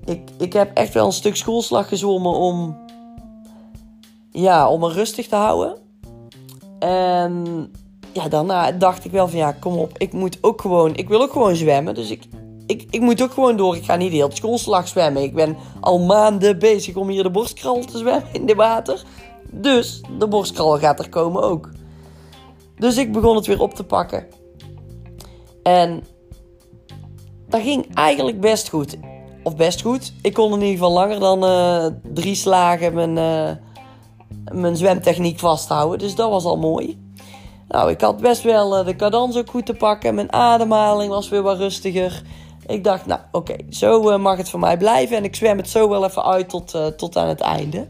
Ik, 0.05 0.21
ik 0.37 0.53
heb 0.53 0.77
echt 0.77 0.93
wel 0.93 1.05
een 1.05 1.11
stuk 1.11 1.35
schoolslag 1.35 1.87
gezwommen 1.87 2.31
om 2.31 2.77
ja, 4.31 4.69
om 4.69 4.79
me 4.79 4.91
rustig 4.91 5.27
te 5.27 5.35
houden. 5.35 5.77
En 6.79 7.67
ja, 8.13 8.27
daarna 8.27 8.71
dacht 8.71 9.05
ik 9.05 9.11
wel 9.11 9.27
van 9.27 9.39
ja, 9.39 9.51
kom 9.51 9.77
op, 9.77 9.97
ik 9.97 10.13
moet 10.13 10.37
ook 10.41 10.61
gewoon, 10.61 10.95
ik 10.95 11.09
wil 11.09 11.21
ook 11.21 11.31
gewoon 11.31 11.55
zwemmen. 11.55 11.95
Dus 11.95 12.09
ik, 12.09 12.23
ik, 12.71 12.85
ik 12.89 13.01
moet 13.01 13.21
ook 13.21 13.31
gewoon 13.31 13.57
door. 13.57 13.75
Ik 13.75 13.85
ga 13.85 13.95
niet 13.95 14.11
heel 14.11 14.27
het 14.27 14.37
schoolslag 14.37 14.87
zwemmen. 14.87 15.23
Ik 15.23 15.33
ben 15.33 15.57
al 15.79 15.99
maanden 15.99 16.59
bezig 16.59 16.95
om 16.95 17.09
hier 17.09 17.23
de 17.23 17.31
borstkral 17.31 17.79
te 17.85 17.97
zwemmen 17.97 18.29
in 18.31 18.45
de 18.45 18.55
water. 18.55 19.03
Dus 19.51 20.01
de 20.17 20.27
borstkral 20.27 20.77
gaat 20.77 20.99
er 20.99 21.09
komen 21.09 21.43
ook. 21.43 21.69
Dus 22.75 22.97
ik 22.97 23.11
begon 23.11 23.35
het 23.35 23.45
weer 23.45 23.61
op 23.61 23.73
te 23.73 23.83
pakken. 23.83 24.27
En 25.63 26.03
dat 27.47 27.61
ging 27.61 27.95
eigenlijk 27.95 28.39
best 28.39 28.69
goed. 28.69 28.97
Of 29.43 29.55
best 29.55 29.81
goed. 29.81 30.13
Ik 30.21 30.33
kon 30.33 30.53
in 30.53 30.59
ieder 30.59 30.71
geval 30.71 30.91
langer 30.91 31.19
dan 31.19 31.43
uh, 31.43 31.85
drie 32.13 32.35
slagen 32.35 32.93
mijn, 32.93 33.17
uh, 33.17 33.51
mijn 34.61 34.75
zwemtechniek 34.75 35.39
vasthouden. 35.39 35.99
Dus 35.99 36.15
dat 36.15 36.29
was 36.29 36.43
al 36.43 36.57
mooi. 36.57 36.99
Nou, 37.67 37.91
ik 37.91 38.01
had 38.01 38.21
best 38.21 38.43
wel 38.43 38.79
uh, 38.79 38.85
de 38.85 38.95
cadans 38.95 39.37
ook 39.37 39.49
goed 39.49 39.65
te 39.65 39.73
pakken. 39.73 40.15
Mijn 40.15 40.33
ademhaling 40.33 41.09
was 41.09 41.29
weer 41.29 41.41
wat 41.41 41.57
rustiger. 41.57 42.23
Ik 42.71 42.83
dacht, 42.83 43.05
nou 43.05 43.21
oké, 43.31 43.55
zo 43.69 44.17
mag 44.17 44.37
het 44.37 44.49
voor 44.49 44.59
mij 44.59 44.77
blijven. 44.77 45.17
En 45.17 45.23
ik 45.23 45.35
zwem 45.35 45.57
het 45.57 45.69
zo 45.69 45.89
wel 45.89 46.05
even 46.05 46.25
uit 46.25 46.49
tot, 46.49 46.77
tot 46.97 47.17
aan 47.17 47.27
het 47.27 47.41
einde. 47.41 47.87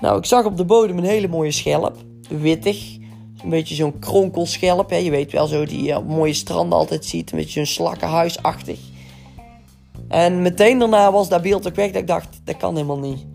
Nou, 0.00 0.18
ik 0.18 0.24
zag 0.24 0.44
op 0.44 0.56
de 0.56 0.64
bodem 0.64 0.98
een 0.98 1.04
hele 1.04 1.28
mooie 1.28 1.50
schelp. 1.50 1.96
Wittig. 2.28 2.96
Een 3.42 3.50
beetje 3.50 3.74
zo'n 3.74 3.98
kronkelschelp. 3.98 4.90
Hè. 4.90 4.96
Je 4.96 5.10
weet 5.10 5.32
wel 5.32 5.46
zo 5.46 5.64
die 5.64 5.82
je 5.82 5.96
op 5.96 6.08
mooie 6.08 6.32
stranden 6.32 6.78
altijd 6.78 7.04
ziet. 7.04 7.32
Een 7.32 7.38
beetje 7.38 7.64
zo'n 7.64 7.74
slakkenhuisachtig. 7.74 8.78
En 10.08 10.42
meteen 10.42 10.78
daarna 10.78 11.12
was 11.12 11.28
dat 11.28 11.42
beeld 11.42 11.66
ook 11.66 11.74
weg. 11.74 11.90
Dat 11.90 12.00
ik 12.00 12.06
dacht, 12.06 12.40
dat 12.44 12.56
kan 12.56 12.74
helemaal 12.74 12.98
niet. 12.98 13.26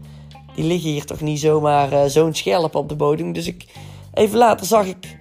Die 0.55 0.65
liggen 0.65 0.89
hier 0.89 1.05
toch 1.05 1.21
niet 1.21 1.39
zomaar 1.39 1.93
uh, 1.93 2.03
zo'n 2.05 2.33
schelp 2.33 2.75
op 2.75 2.89
de 2.89 2.95
bodem. 2.95 3.33
Dus 3.33 3.47
ik, 3.47 3.65
even 4.13 4.37
later 4.37 4.65
zag 4.65 4.85
ik... 4.85 5.19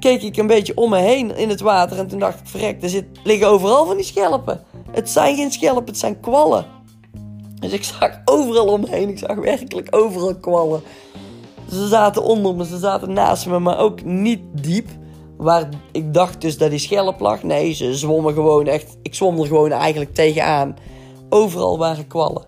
Keek 0.00 0.22
ik 0.22 0.36
een 0.36 0.46
beetje 0.46 0.76
om 0.76 0.90
me 0.90 0.98
heen 0.98 1.36
in 1.36 1.48
het 1.48 1.60
water. 1.60 1.98
En 1.98 2.06
toen 2.06 2.18
dacht 2.18 2.40
ik, 2.40 2.46
verrek, 2.46 2.82
er 2.82 2.88
zit, 2.88 3.06
liggen 3.24 3.48
overal 3.48 3.86
van 3.86 3.96
die 3.96 4.04
schelpen. 4.04 4.64
Het 4.90 5.10
zijn 5.10 5.36
geen 5.36 5.52
schelpen, 5.52 5.84
het 5.84 5.98
zijn 5.98 6.20
kwallen. 6.20 6.66
Dus 7.60 7.72
ik 7.72 7.84
zag 7.84 8.20
overal 8.24 8.66
omheen. 8.66 9.08
Ik 9.08 9.18
zag 9.18 9.36
werkelijk 9.36 9.86
overal 9.90 10.34
kwallen. 10.34 10.82
Ze 11.70 11.88
zaten 11.88 12.22
onder 12.22 12.54
me, 12.54 12.64
ze 12.64 12.78
zaten 12.78 13.12
naast 13.12 13.46
me, 13.46 13.58
maar 13.58 13.78
ook 13.78 14.04
niet 14.04 14.40
diep. 14.52 14.88
Waar 15.36 15.68
ik 15.92 16.14
dacht 16.14 16.40
dus 16.40 16.58
dat 16.58 16.70
die 16.70 16.78
schelp 16.78 17.20
lag. 17.20 17.42
Nee, 17.42 17.72
ze 17.72 17.94
zwommen 17.94 18.34
gewoon 18.34 18.66
echt. 18.66 18.96
Ik 19.02 19.14
zwom 19.14 19.38
er 19.38 19.46
gewoon 19.46 19.70
eigenlijk 19.70 20.14
tegenaan. 20.14 20.76
Overal 21.28 21.78
waren 21.78 22.06
kwallen. 22.06 22.44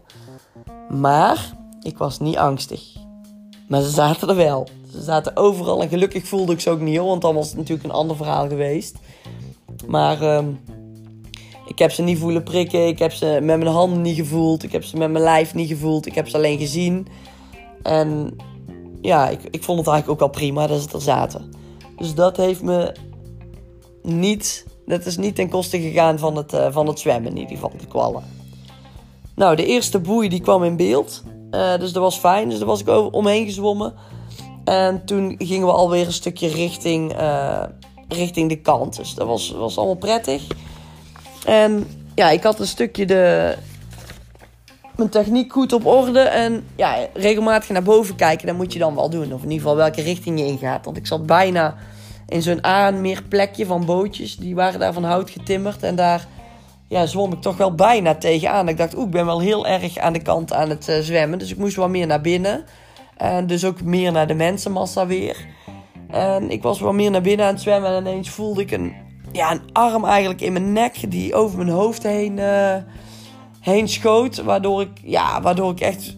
Maar 0.89 1.55
ik 1.83 1.99
was 1.99 2.21
niet 2.21 2.37
angstig. 2.37 2.83
Maar 3.69 3.83
ze 3.83 3.91
zaten 3.91 4.29
er 4.29 4.37
wel. 4.37 4.69
Ze 4.93 5.03
zaten 5.03 5.37
overal 5.37 5.83
en 5.83 5.89
gelukkig 5.89 6.27
voelde 6.27 6.53
ik 6.53 6.61
ze 6.61 6.71
ook 6.71 6.81
niet 6.81 6.97
hoor, 6.97 7.09
want 7.09 7.23
dan 7.23 7.35
was 7.35 7.49
het 7.49 7.57
natuurlijk 7.57 7.85
een 7.85 7.95
ander 7.95 8.17
verhaal 8.17 8.49
geweest. 8.49 8.97
Maar 9.87 10.23
uh, 10.23 10.47
ik 11.67 11.79
heb 11.79 11.91
ze 11.91 12.03
niet 12.03 12.19
voelen 12.19 12.43
prikken. 12.43 12.87
Ik 12.87 12.99
heb 12.99 13.13
ze 13.13 13.27
met 13.27 13.59
mijn 13.59 13.67
handen 13.67 14.03
niet 14.03 14.17
gevoeld. 14.17 14.63
Ik 14.63 14.73
heb 14.73 14.85
ze 14.85 14.97
met 14.97 15.11
mijn 15.11 15.25
lijf 15.25 15.55
niet 15.55 15.69
gevoeld. 15.69 16.07
Ik 16.07 16.15
heb 16.15 16.29
ze 16.29 16.37
alleen 16.37 16.59
gezien. 16.59 17.07
En 17.83 18.37
ja, 19.01 19.29
ik, 19.29 19.41
ik 19.51 19.63
vond 19.63 19.79
het 19.79 19.89
eigenlijk 19.89 20.23
ook 20.23 20.29
al 20.29 20.35
prima 20.35 20.67
dat 20.67 20.83
ze 20.83 20.89
er 20.93 21.01
zaten. 21.01 21.51
Dus 21.97 22.15
dat 22.15 22.37
heeft 22.37 22.63
me 22.63 22.95
niet. 24.03 24.67
Dat 24.87 25.07
is 25.07 25.17
niet 25.17 25.35
ten 25.35 25.49
koste 25.49 25.81
gegaan 25.81 26.19
van 26.19 26.37
het, 26.37 26.53
uh, 26.53 26.67
van 26.71 26.87
het 26.87 26.99
zwemmen, 26.99 27.31
in 27.31 27.39
ieder 27.39 27.55
geval, 27.55 27.73
de 27.79 27.87
kwallen. 27.87 28.23
Nou, 29.35 29.57
de 29.57 29.67
eerste 29.67 29.99
boei 29.99 30.29
die 30.29 30.41
kwam 30.41 30.65
in 30.65 30.77
beeld. 30.77 31.23
Uh, 31.51 31.79
dus 31.79 31.93
dat 31.93 32.03
was 32.03 32.19
fijn. 32.19 32.49
Dus 32.49 32.59
daar 32.59 32.67
was 32.67 32.81
ik 32.81 33.15
omheen 33.15 33.45
gezwommen. 33.45 33.95
En 34.65 35.05
toen 35.05 35.35
gingen 35.39 35.67
we 35.67 35.73
alweer 35.73 36.07
een 36.07 36.13
stukje 36.13 36.49
richting, 36.49 37.21
uh, 37.21 37.63
richting 38.09 38.49
de 38.49 38.61
kant. 38.61 38.97
Dus 38.97 39.15
dat 39.15 39.27
was, 39.27 39.51
was 39.51 39.77
allemaal 39.77 39.95
prettig. 39.95 40.47
En 41.47 41.87
ja, 42.15 42.31
ik 42.31 42.43
had 42.43 42.61
een 42.61 42.67
stukje 42.67 43.07
de, 43.07 43.55
mijn 44.97 45.09
techniek 45.09 45.53
goed 45.53 45.73
op 45.73 45.87
orde. 45.87 46.21
En 46.21 46.67
ja, 46.77 46.97
regelmatig 47.15 47.69
naar 47.69 47.83
boven 47.83 48.17
kijken, 48.17 48.47
dat 48.47 48.57
moet 48.57 48.73
je 48.73 48.79
dan 48.79 48.95
wel 48.95 49.11
doen. 49.11 49.33
Of 49.33 49.43
in 49.43 49.51
ieder 49.51 49.59
geval 49.59 49.77
welke 49.77 50.03
richting 50.03 50.39
je 50.39 50.47
ingaat. 50.47 50.85
Want 50.85 50.97
ik 50.97 51.07
zat 51.07 51.27
bijna 51.27 51.75
in 52.29 52.43
zo'n 52.43 52.65
aanmeerplekje 52.65 53.67
van 53.67 53.85
bootjes. 53.85 54.37
Die 54.37 54.55
waren 54.55 54.81
daar 54.81 54.93
van 54.93 55.05
hout 55.05 55.31
getimmerd. 55.31 55.83
En 55.83 55.97
daar 55.97 56.27
ja, 56.89 57.07
zwom 57.07 57.33
ik 57.33 57.41
toch 57.41 57.57
wel 57.57 57.75
bijna 57.75 58.15
tegenaan. 58.15 58.69
Ik 58.69 58.77
dacht, 58.77 58.95
oeh, 58.95 59.05
ik 59.05 59.11
ben 59.11 59.27
wel 59.27 59.41
heel 59.41 59.67
erg 59.67 59.99
aan 59.99 60.13
de 60.13 60.23
kant 60.23 60.53
aan 60.53 60.71
het 60.71 60.89
uh, 60.89 60.99
zwemmen. 60.99 61.39
Dus 61.39 61.51
ik 61.51 61.57
moest 61.57 61.77
wat 61.77 61.89
meer 61.89 62.07
naar 62.07 62.21
binnen. 62.21 62.65
En 63.23 63.47
dus 63.47 63.65
ook 63.65 63.83
meer 63.83 64.13
naar 64.13 64.27
de 64.27 64.35
mensenmassa 64.35 65.07
weer. 65.07 65.47
En 66.11 66.51
ik 66.51 66.63
was 66.63 66.81
wat 66.81 66.93
meer 66.93 67.11
naar 67.11 67.21
binnen 67.21 67.47
aan 67.47 67.53
het 67.53 67.63
zwemmen. 67.63 67.91
En 67.91 68.07
ineens 68.07 68.31
voelde 68.31 68.61
ik 68.61 68.71
een, 68.71 68.93
ja, 69.33 69.53
een 69.53 69.73
arm 69.73 70.05
eigenlijk 70.05 70.41
in 70.41 70.53
mijn 70.53 70.73
nek 70.73 71.11
die 71.11 71.35
over 71.35 71.59
mijn 71.59 71.69
hoofd 71.69 72.03
heen... 72.03 72.39
Uh, 72.39 72.77
heen 73.61 73.89
schoot. 73.89 74.43
Waardoor 74.43 74.81
ik, 74.81 74.91
ja, 75.05 75.43
waardoor 75.43 75.71
ik 75.71 75.81
echt 75.81 76.17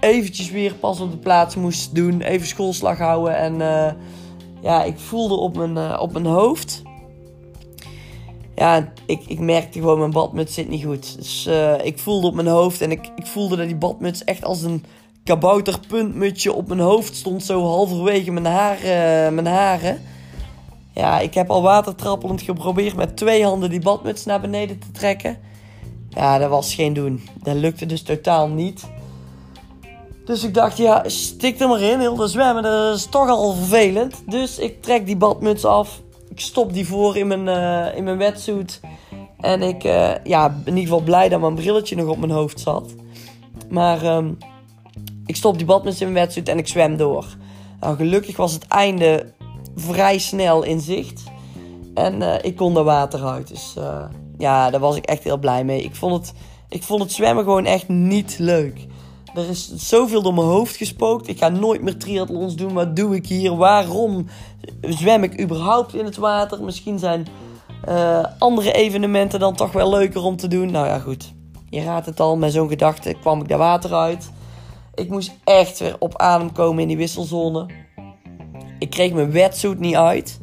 eventjes 0.00 0.50
weer 0.50 0.74
pas 0.74 1.00
op 1.00 1.10
de 1.10 1.16
plaats 1.16 1.54
moest 1.54 1.94
doen. 1.94 2.20
Even 2.20 2.46
schoolslag 2.46 2.98
houden. 2.98 3.36
En 3.36 3.54
uh, 3.54 3.92
ja, 4.62 4.84
ik 4.84 4.98
voelde 4.98 5.34
op 5.34 5.56
mijn, 5.56 5.76
uh, 5.76 5.98
op 6.00 6.12
mijn 6.12 6.26
hoofd. 6.26 6.82
Ja, 8.54 8.92
ik, 9.06 9.22
ik 9.26 9.38
merkte 9.38 9.78
gewoon, 9.78 9.98
mijn 9.98 10.10
badmuts 10.10 10.54
zit 10.54 10.68
niet 10.68 10.84
goed. 10.84 11.16
Dus 11.16 11.48
ik 11.82 11.98
voelde 11.98 12.26
op 12.26 12.34
mijn 12.34 12.46
hoofd 12.46 12.80
en 12.80 12.90
ik, 12.90 13.10
ik 13.16 13.26
voelde 13.26 13.56
dat 13.56 13.66
die 13.66 13.76
badmuts 13.76 14.24
echt 14.24 14.44
als 14.44 14.62
een 14.62 14.84
kabouterpuntmutsje 15.28 16.52
op 16.52 16.68
mijn 16.68 16.80
hoofd 16.80 17.16
stond. 17.16 17.44
Zo 17.44 17.62
halverwege 17.62 18.30
mijn, 18.30 18.46
haar, 18.46 18.78
mijn 19.32 19.46
haren. 19.46 20.00
Ja, 20.94 21.20
ik 21.20 21.34
heb 21.34 21.50
al 21.50 21.62
watertrappelend 21.62 22.42
geprobeerd 22.42 22.96
met 22.96 23.16
twee 23.16 23.44
handen 23.44 23.70
die 23.70 23.80
badmuts 23.80 24.24
naar 24.24 24.40
beneden 24.40 24.78
te 24.78 24.90
trekken. 24.90 25.38
Ja, 26.10 26.38
dat 26.38 26.50
was 26.50 26.74
geen 26.74 26.92
doen. 26.92 27.28
Dat 27.42 27.54
lukte 27.56 27.86
dus 27.86 28.02
totaal 28.02 28.48
niet. 28.48 28.86
Dus 30.24 30.44
ik 30.44 30.54
dacht, 30.54 30.76
ja, 30.76 31.02
stik 31.06 31.60
er 31.60 31.68
maar 31.68 31.80
in. 31.80 32.00
Heel 32.00 32.16
de 32.16 32.28
zwemmen, 32.28 32.62
dat 32.62 32.96
is 32.96 33.06
toch 33.06 33.28
al 33.28 33.52
vervelend. 33.52 34.22
Dus 34.26 34.58
ik 34.58 34.82
trek 34.82 35.06
die 35.06 35.16
badmuts 35.16 35.64
af. 35.64 36.00
Ik 36.30 36.40
stop 36.40 36.72
die 36.72 36.86
voor 36.86 37.16
in 37.16 37.26
mijn, 37.26 37.46
uh, 37.46 37.96
in 37.96 38.04
mijn 38.04 38.18
wetsuit. 38.18 38.80
En 39.40 39.62
ik, 39.62 39.84
uh, 39.84 40.24
ja, 40.24 40.46
in 40.64 40.76
ieder 40.76 40.82
geval 40.82 41.00
blij 41.00 41.28
dat 41.28 41.40
mijn 41.40 41.54
brilletje 41.54 41.96
nog 41.96 42.08
op 42.08 42.18
mijn 42.18 42.30
hoofd 42.30 42.60
zat. 42.60 42.94
Maar 43.68 44.16
um, 44.16 44.38
ik 45.28 45.36
stop 45.36 45.56
die 45.56 45.66
badmuts 45.66 46.00
in 46.00 46.12
mijn 46.12 46.24
wetsuit 46.24 46.48
en 46.48 46.58
ik 46.58 46.68
zwem 46.68 46.96
door. 46.96 47.26
Nou, 47.80 47.96
gelukkig 47.96 48.36
was 48.36 48.52
het 48.52 48.66
einde 48.66 49.32
vrij 49.76 50.18
snel 50.18 50.62
in 50.62 50.80
zicht. 50.80 51.22
En 51.94 52.20
uh, 52.20 52.34
ik 52.42 52.56
kon 52.56 52.76
er 52.76 52.84
water 52.84 53.24
uit. 53.24 53.48
Dus 53.48 53.74
ja, 54.38 54.70
daar 54.70 54.80
was 54.80 54.96
ik 54.96 55.04
echt 55.04 55.24
heel 55.24 55.38
blij 55.38 55.64
mee. 55.64 55.82
Ik 55.82 55.94
vond 55.94 56.14
het, 56.14 56.34
ik 56.68 56.82
vond 56.82 57.02
het 57.02 57.12
zwemmen 57.12 57.44
gewoon 57.44 57.64
echt 57.64 57.88
niet 57.88 58.36
leuk. 58.38 58.86
Er 59.34 59.48
is 59.48 59.74
zoveel 59.74 60.22
door 60.22 60.34
mijn 60.34 60.46
hoofd 60.46 60.76
gespookt. 60.76 61.28
Ik 61.28 61.38
ga 61.38 61.48
nooit 61.48 61.82
meer 61.82 61.96
triathlons 61.96 62.56
doen. 62.56 62.72
Wat 62.72 62.96
doe 62.96 63.14
ik 63.14 63.26
hier? 63.26 63.56
Waarom 63.56 64.26
zwem 64.80 65.22
ik 65.22 65.40
überhaupt 65.40 65.94
in 65.94 66.04
het 66.04 66.16
water? 66.16 66.62
Misschien 66.62 66.98
zijn 66.98 67.26
uh, 67.88 68.24
andere 68.38 68.72
evenementen 68.72 69.40
dan 69.40 69.54
toch 69.54 69.72
wel 69.72 69.90
leuker 69.90 70.22
om 70.22 70.36
te 70.36 70.48
doen. 70.48 70.70
Nou 70.70 70.86
ja, 70.86 70.98
goed. 70.98 71.32
Je 71.70 71.82
raadt 71.82 72.06
het 72.06 72.20
al. 72.20 72.36
Met 72.36 72.52
zo'n 72.52 72.68
gedachte 72.68 73.14
kwam 73.20 73.40
ik 73.40 73.48
daar 73.48 73.58
water 73.58 73.94
uit. 73.94 74.30
Ik 74.98 75.10
moest 75.10 75.32
echt 75.44 75.78
weer 75.78 75.96
op 75.98 76.16
adem 76.16 76.52
komen 76.52 76.82
in 76.82 76.88
die 76.88 76.96
wisselzone. 76.96 77.66
Ik 78.78 78.90
kreeg 78.90 79.12
mijn 79.12 79.30
wetsuit 79.30 79.78
niet 79.78 79.94
uit. 79.94 80.40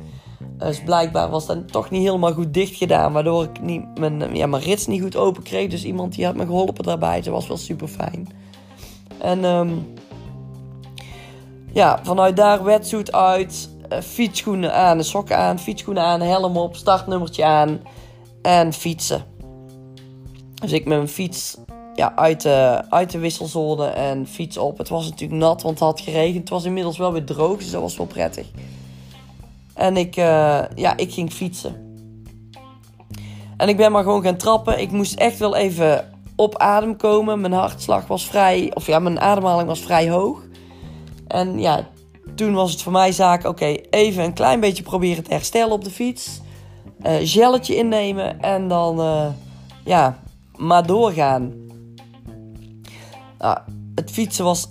Dus 0.58 0.84
blijkbaar 0.84 1.30
was 1.30 1.46
dat 1.46 1.72
toch 1.72 1.90
niet 1.90 2.04
helemaal 2.04 2.34
goed 2.34 2.54
dicht 2.54 2.76
gedaan. 2.76 3.14
Waardoor 3.14 3.44
ik 3.44 3.62
niet, 3.62 3.98
mijn, 4.00 4.36
ja, 4.36 4.48
mijn 4.48 4.64
rits 4.64 4.88
niet 4.88 5.02
goed 5.02 5.16
open 5.16 5.44
kreeg. 5.44 5.70
Dus 5.70 5.84
iemand 5.84 6.16
die 6.16 6.26
had 6.26 6.36
me 6.36 6.46
geholpen 6.46 6.84
daarbij. 6.84 7.22
Dat 7.22 7.34
was 7.34 7.48
wel 7.48 7.58
super 7.58 7.88
fijn. 7.88 8.28
En 9.18 9.44
um, 9.44 9.94
ja, 11.74 12.00
vanuit 12.04 12.36
daar 12.36 12.64
wetsuit 12.64 13.12
uit. 13.12 13.70
Uh, 13.92 14.00
fietsschoenen 14.00 14.74
aan, 14.74 15.04
sokken 15.04 15.38
aan. 15.38 15.60
Fietsschoenen 15.60 16.04
aan, 16.04 16.22
helm 16.22 16.58
op, 16.58 16.76
startnummertje 16.76 17.46
aan. 17.46 17.80
En 18.42 18.74
fietsen. 18.74 19.26
Dus 20.62 20.72
ik 20.72 20.86
met 20.86 20.98
mijn 20.98 21.10
fiets 21.10 21.58
ja, 21.96 22.16
uit, 22.16 22.42
de, 22.42 22.82
uit 22.90 23.12
de 23.12 23.18
wisselzone 23.18 23.88
en 23.88 24.28
fiets 24.28 24.58
op. 24.58 24.78
Het 24.78 24.90
was 24.90 25.10
natuurlijk 25.10 25.40
nat, 25.40 25.62
want 25.62 25.80
het 25.80 25.88
had 25.88 26.00
geregend. 26.00 26.40
Het 26.40 26.50
was 26.50 26.64
inmiddels 26.64 26.98
wel 26.98 27.14
weer 27.14 27.26
droog, 27.26 27.58
dus 27.58 27.72
dat 27.72 27.82
was 27.82 27.98
wel 27.98 28.06
prettig. 28.06 28.48
En 29.74 29.98
ik, 29.98 30.18
uh, 30.18 30.62
ja, 30.76 30.98
ik 30.98 31.14
ging 31.14 31.32
fietsen. 31.32 31.84
En 33.58 33.70
ik 33.70 33.78
ben 33.78 33.92
maar 33.92 34.04
gewoon 34.04 34.24
gaan 34.24 34.38
trappen. 34.38 34.80
Ik 34.80 34.92
moest 34.92 35.16
echt 35.16 35.38
wel 35.38 35.56
even 35.56 36.12
op 36.36 36.58
adem 36.58 36.98
komen. 36.98 37.42
Mijn 37.42 37.54
hartslag 37.54 38.08
was 38.08 38.26
vrij, 38.26 38.72
of 38.74 38.88
ja, 38.88 39.00
mijn 39.00 39.20
ademhaling 39.20 39.68
was 39.68 39.80
vrij 39.80 40.10
hoog. 40.10 40.42
En 41.28 41.60
ja, 41.60 41.88
toen 42.36 42.54
was 42.54 42.72
het 42.72 42.82
voor 42.82 42.92
mij 42.92 43.12
zaak, 43.12 43.46
oké, 43.46 43.76
even 43.90 44.24
een 44.24 44.34
klein 44.34 44.60
beetje 44.60 44.84
proberen 44.84 45.24
te 45.24 45.34
herstellen 45.34 45.74
op 45.74 45.84
de 45.84 45.92
fiets. 45.92 46.42
Uh, 47.06 47.14
gelletje 47.22 47.76
innemen 47.76 48.42
en 48.42 48.68
dan, 48.68 49.00
uh, 49.00 49.28
ja, 49.84 50.20
maar 50.56 50.86
doorgaan. 50.86 51.65
Het 53.96 54.12
fietsen 54.12 54.44
was 54.44 54.68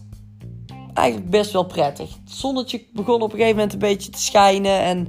eigenlijk 0.94 1.30
best 1.30 1.52
wel 1.52 1.64
prettig. 1.64 2.11
Het 2.25 2.35
zonnetje 2.35 2.85
begon 2.92 3.23
op 3.23 3.33
een 3.33 3.38
gegeven 3.38 3.56
moment 3.56 3.73
een 3.73 3.78
beetje 3.78 4.11
te 4.11 4.21
schijnen. 4.21 4.80
En 4.80 5.09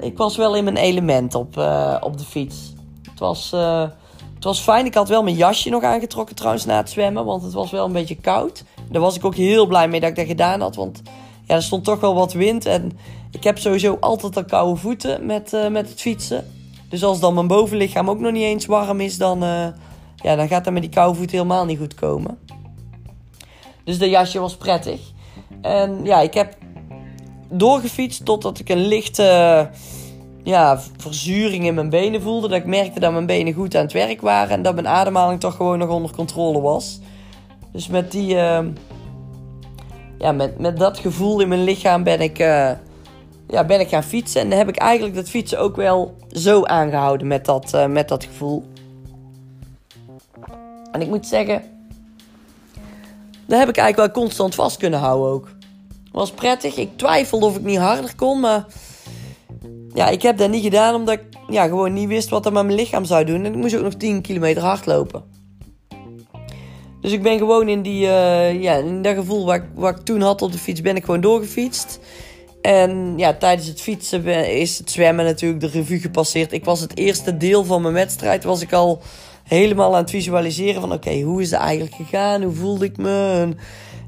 ik 0.00 0.16
was 0.16 0.36
wel 0.36 0.56
in 0.56 0.64
mijn 0.64 0.76
element 0.76 1.34
op, 1.34 1.56
uh, 1.56 1.96
op 2.00 2.18
de 2.18 2.24
fiets. 2.24 2.72
Het 3.10 3.18
was, 3.18 3.50
uh, 3.54 3.88
het 4.34 4.44
was 4.44 4.60
fijn. 4.60 4.86
Ik 4.86 4.94
had 4.94 5.08
wel 5.08 5.22
mijn 5.22 5.36
jasje 5.36 5.70
nog 5.70 5.82
aangetrokken 5.82 6.36
trouwens 6.36 6.64
na 6.64 6.76
het 6.76 6.90
zwemmen. 6.90 7.24
Want 7.24 7.42
het 7.42 7.52
was 7.52 7.70
wel 7.70 7.86
een 7.86 7.92
beetje 7.92 8.16
koud. 8.16 8.64
Daar 8.90 9.00
was 9.00 9.16
ik 9.16 9.24
ook 9.24 9.34
heel 9.34 9.66
blij 9.66 9.88
mee 9.88 10.00
dat 10.00 10.10
ik 10.10 10.16
dat 10.16 10.26
gedaan 10.26 10.60
had. 10.60 10.76
Want 10.76 11.02
ja, 11.44 11.54
er 11.54 11.62
stond 11.62 11.84
toch 11.84 12.00
wel 12.00 12.14
wat 12.14 12.32
wind. 12.32 12.66
En 12.66 12.98
ik 13.30 13.44
heb 13.44 13.58
sowieso 13.58 13.96
altijd 14.00 14.36
al 14.36 14.44
koude 14.44 14.80
voeten 14.80 15.26
met, 15.26 15.52
uh, 15.52 15.68
met 15.68 15.88
het 15.88 16.00
fietsen. 16.00 16.46
Dus 16.88 17.04
als 17.04 17.20
dan 17.20 17.34
mijn 17.34 17.46
bovenlichaam 17.46 18.10
ook 18.10 18.18
nog 18.18 18.32
niet 18.32 18.42
eens 18.42 18.66
warm 18.66 19.00
is, 19.00 19.18
dan, 19.18 19.38
ja, 20.16 20.36
dan 20.36 20.48
gaat 20.48 20.64
dat 20.64 20.72
met 20.72 20.82
die 20.82 20.90
koude 20.90 21.16
voeten 21.18 21.36
helemaal 21.36 21.64
niet 21.64 21.78
goed 21.78 21.94
komen. 21.94 22.38
Dus 23.90 23.98
dat 23.98 24.10
jasje 24.10 24.40
was 24.40 24.56
prettig. 24.56 25.00
En 25.60 26.04
ja, 26.04 26.20
ik 26.20 26.34
heb 26.34 26.54
doorgefietst 27.48 28.24
totdat 28.24 28.58
ik 28.58 28.68
een 28.68 28.86
lichte 28.86 29.68
ja, 30.42 30.80
verzuring 30.96 31.64
in 31.64 31.74
mijn 31.74 31.90
benen 31.90 32.22
voelde. 32.22 32.48
Dat 32.48 32.58
ik 32.58 32.66
merkte 32.66 33.00
dat 33.00 33.12
mijn 33.12 33.26
benen 33.26 33.52
goed 33.52 33.76
aan 33.76 33.82
het 33.82 33.92
werk 33.92 34.20
waren. 34.20 34.50
En 34.50 34.62
dat 34.62 34.74
mijn 34.74 34.88
ademhaling 34.88 35.40
toch 35.40 35.56
gewoon 35.56 35.78
nog 35.78 35.88
onder 35.88 36.10
controle 36.10 36.60
was. 36.60 37.00
Dus 37.72 37.88
met 37.88 38.12
die... 38.12 38.34
Uh, 38.34 38.58
ja, 40.18 40.32
met, 40.32 40.58
met 40.58 40.78
dat 40.78 40.98
gevoel 40.98 41.40
in 41.40 41.48
mijn 41.48 41.64
lichaam 41.64 42.02
ben 42.02 42.20
ik, 42.20 42.38
uh, 42.38 42.70
ja, 43.48 43.64
ben 43.64 43.80
ik 43.80 43.88
gaan 43.88 44.02
fietsen. 44.02 44.40
En 44.40 44.48
dan 44.48 44.58
heb 44.58 44.68
ik 44.68 44.76
eigenlijk 44.76 45.14
dat 45.14 45.28
fietsen 45.28 45.58
ook 45.58 45.76
wel 45.76 46.14
zo 46.28 46.64
aangehouden 46.64 47.26
met 47.26 47.44
dat, 47.44 47.72
uh, 47.74 47.86
met 47.86 48.08
dat 48.08 48.24
gevoel. 48.24 48.64
En 50.92 51.00
ik 51.00 51.08
moet 51.08 51.26
zeggen, 51.26 51.79
daar 53.50 53.58
heb 53.58 53.68
ik 53.68 53.76
eigenlijk 53.76 54.14
wel 54.14 54.24
constant 54.24 54.54
vast 54.54 54.76
kunnen 54.76 54.98
houden 54.98 55.30
ook. 55.30 55.48
Was 56.12 56.30
prettig. 56.30 56.76
Ik 56.76 56.96
twijfelde 56.96 57.46
of 57.46 57.56
ik 57.56 57.62
niet 57.62 57.78
harder 57.78 58.14
kon, 58.16 58.40
maar 58.40 58.66
ja, 59.94 60.08
ik 60.08 60.22
heb 60.22 60.38
dat 60.38 60.50
niet 60.50 60.62
gedaan 60.62 60.94
omdat 60.94 61.14
ik 61.14 61.22
ja, 61.48 61.66
gewoon 61.66 61.92
niet 61.92 62.08
wist 62.08 62.28
wat 62.28 62.42
dat 62.42 62.52
met 62.52 62.64
mijn 62.64 62.78
lichaam 62.78 63.04
zou 63.04 63.24
doen. 63.24 63.44
En 63.44 63.52
ik 63.52 63.54
moest 63.54 63.76
ook 63.76 63.82
nog 63.82 63.94
10 63.94 64.20
kilometer 64.20 64.62
hardlopen. 64.62 65.22
Dus 67.00 67.12
ik 67.12 67.22
ben 67.22 67.38
gewoon 67.38 67.68
in, 67.68 67.82
die, 67.82 68.06
uh, 68.06 68.62
ja, 68.62 68.74
in 68.74 69.02
dat 69.02 69.14
gevoel 69.14 69.44
wat 69.44 69.62
wat 69.74 69.98
ik 69.98 70.04
toen 70.04 70.20
had 70.20 70.42
op 70.42 70.52
de 70.52 70.58
fiets, 70.58 70.80
ben 70.80 70.96
ik 70.96 71.04
gewoon 71.04 71.20
doorgefietst. 71.20 72.00
En 72.62 73.14
ja, 73.16 73.34
tijdens 73.34 73.68
het 73.68 73.80
fietsen 73.80 74.24
is 74.58 74.78
het 74.78 74.90
zwemmen 74.90 75.24
natuurlijk 75.24 75.60
de 75.60 75.66
revue 75.66 75.98
gepasseerd. 75.98 76.52
Ik 76.52 76.64
was 76.64 76.80
het 76.80 76.96
eerste 76.96 77.36
deel 77.36 77.64
van 77.64 77.82
mijn 77.82 77.94
wedstrijd, 77.94 78.44
was 78.44 78.60
ik 78.60 78.72
al 78.72 79.02
helemaal 79.50 79.94
aan 79.94 80.00
het 80.00 80.10
visualiseren 80.10 80.80
van 80.80 80.92
oké, 80.92 81.20
hoe 81.20 81.42
is 81.42 81.50
het 81.50 81.60
eigenlijk 81.60 81.94
gegaan? 81.94 82.42
Hoe 82.42 82.54
voelde 82.54 82.84
ik 82.84 82.96
me? 82.96 83.48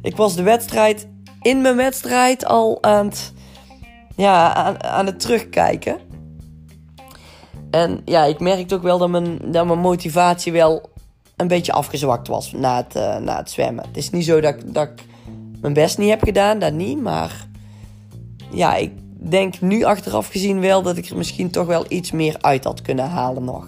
ik 0.03 0.17
was 0.17 0.37
de 0.37 0.43
wedstrijd, 0.43 1.09
in 1.41 1.61
mijn 1.61 1.77
wedstrijd 1.77 2.45
al 2.45 2.83
aan 2.83 3.07
het, 3.07 3.33
ja, 4.17 4.55
aan, 4.79 5.07
het 5.07 5.21
terugkijken. 5.21 5.99
En 7.71 8.03
ja, 8.05 8.25
ik 8.25 8.41
merkte 8.41 8.75
ook 8.75 8.83
wel 8.83 8.99
dat 8.99 9.09
mijn, 9.09 9.39
dat 9.45 9.67
mijn 9.67 9.79
motivatie 9.79 10.53
wel 10.53 10.91
een 11.37 11.49
beetje 11.49 11.73
afgezwakt 11.73 12.29
was 12.29 12.53
na 12.53 12.77
het, 12.77 12.97
uh, 12.97 13.17
na 13.17 13.37
het 13.37 13.51
zwemmen. 13.51 13.85
Het 13.87 13.97
is 13.97 14.11
niet 14.11 14.25
zo 14.25 14.41
dat, 14.41 14.57
dat 14.67 14.89
ik 14.89 15.05
mijn 15.61 15.75
best 15.75 15.99
niet 15.99 16.11
heb 16.11 16.23
gedaan, 16.23 16.59
dat 16.59 16.73
niet. 16.73 17.01
Maar 17.01 17.47
ja, 18.51 18.75
ik 18.75 18.93
denk 19.31 19.61
nu 19.61 19.85
achteraf 19.85 20.29
gezien 20.29 20.61
wel 20.61 20.83
dat 20.83 20.97
ik 20.97 21.09
er 21.09 21.17
misschien 21.17 21.51
toch 21.51 21.67
wel 21.67 21.85
iets 21.89 22.11
meer 22.11 22.37
uit 22.41 22.65
had 22.65 22.83
kunnen 22.83 23.09
halen 23.09 23.45
nog. 23.45 23.67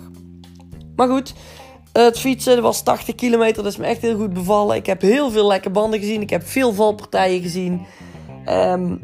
Maar 0.97 1.09
goed, 1.09 1.35
het 2.03 2.19
fietsen 2.19 2.63
was 2.63 2.83
80 2.83 3.15
kilometer, 3.15 3.63
dat 3.63 3.73
is 3.73 3.79
me 3.79 3.87
echt 3.87 4.03
heel 4.03 4.17
goed 4.17 4.33
bevallen. 4.33 4.77
Ik 4.77 4.87
heb 4.87 5.01
heel 5.01 5.31
veel 5.31 5.47
lekke 5.47 5.71
banden 5.71 6.01
gezien. 6.01 6.21
Ik 6.21 6.31
heb 6.31 6.47
veel 6.47 6.73
valpartijen 6.73 7.43
gezien. 7.43 7.87
Um, 8.49 9.03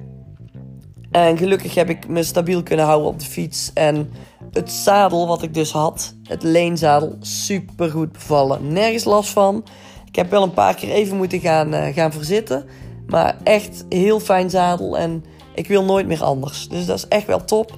en 1.11 1.39
gelukkig 1.39 1.75
heb 1.75 1.89
ik 1.89 2.09
me 2.09 2.23
stabiel 2.23 2.63
kunnen 2.63 2.85
houden 2.85 3.09
op 3.09 3.19
de 3.19 3.27
fiets. 3.27 3.71
En 3.75 4.11
het 4.53 4.73
zadel 4.73 5.27
wat 5.27 5.43
ik 5.43 5.55
dus 5.55 5.73
had, 5.73 6.15
het 6.25 6.43
leenzadel, 6.43 7.17
super 7.21 7.91
goed 7.91 8.13
bevallen. 8.13 8.73
Nergens 8.73 9.05
last 9.05 9.31
van. 9.31 9.65
Ik 10.07 10.17
heb 10.17 10.31
wel 10.31 10.43
een 10.43 10.53
paar 10.53 10.75
keer 10.75 10.91
even 10.91 11.17
moeten 11.17 11.41
gaan, 11.41 11.75
uh, 11.75 11.87
gaan 11.87 12.13
verzitten. 12.13 12.65
Maar 13.07 13.37
echt 13.45 13.85
heel 13.89 14.21
fijn 14.21 14.51
zadel 14.51 14.99
en 14.99 15.25
ik 15.55 15.69
wil 15.69 15.85
nooit 15.85 16.07
meer 16.07 16.23
anders. 16.23 16.69
Dus 16.69 16.87
dat 16.87 16.97
is 16.97 17.09
echt 17.09 17.27
wel 17.27 17.45
top. 17.45 17.77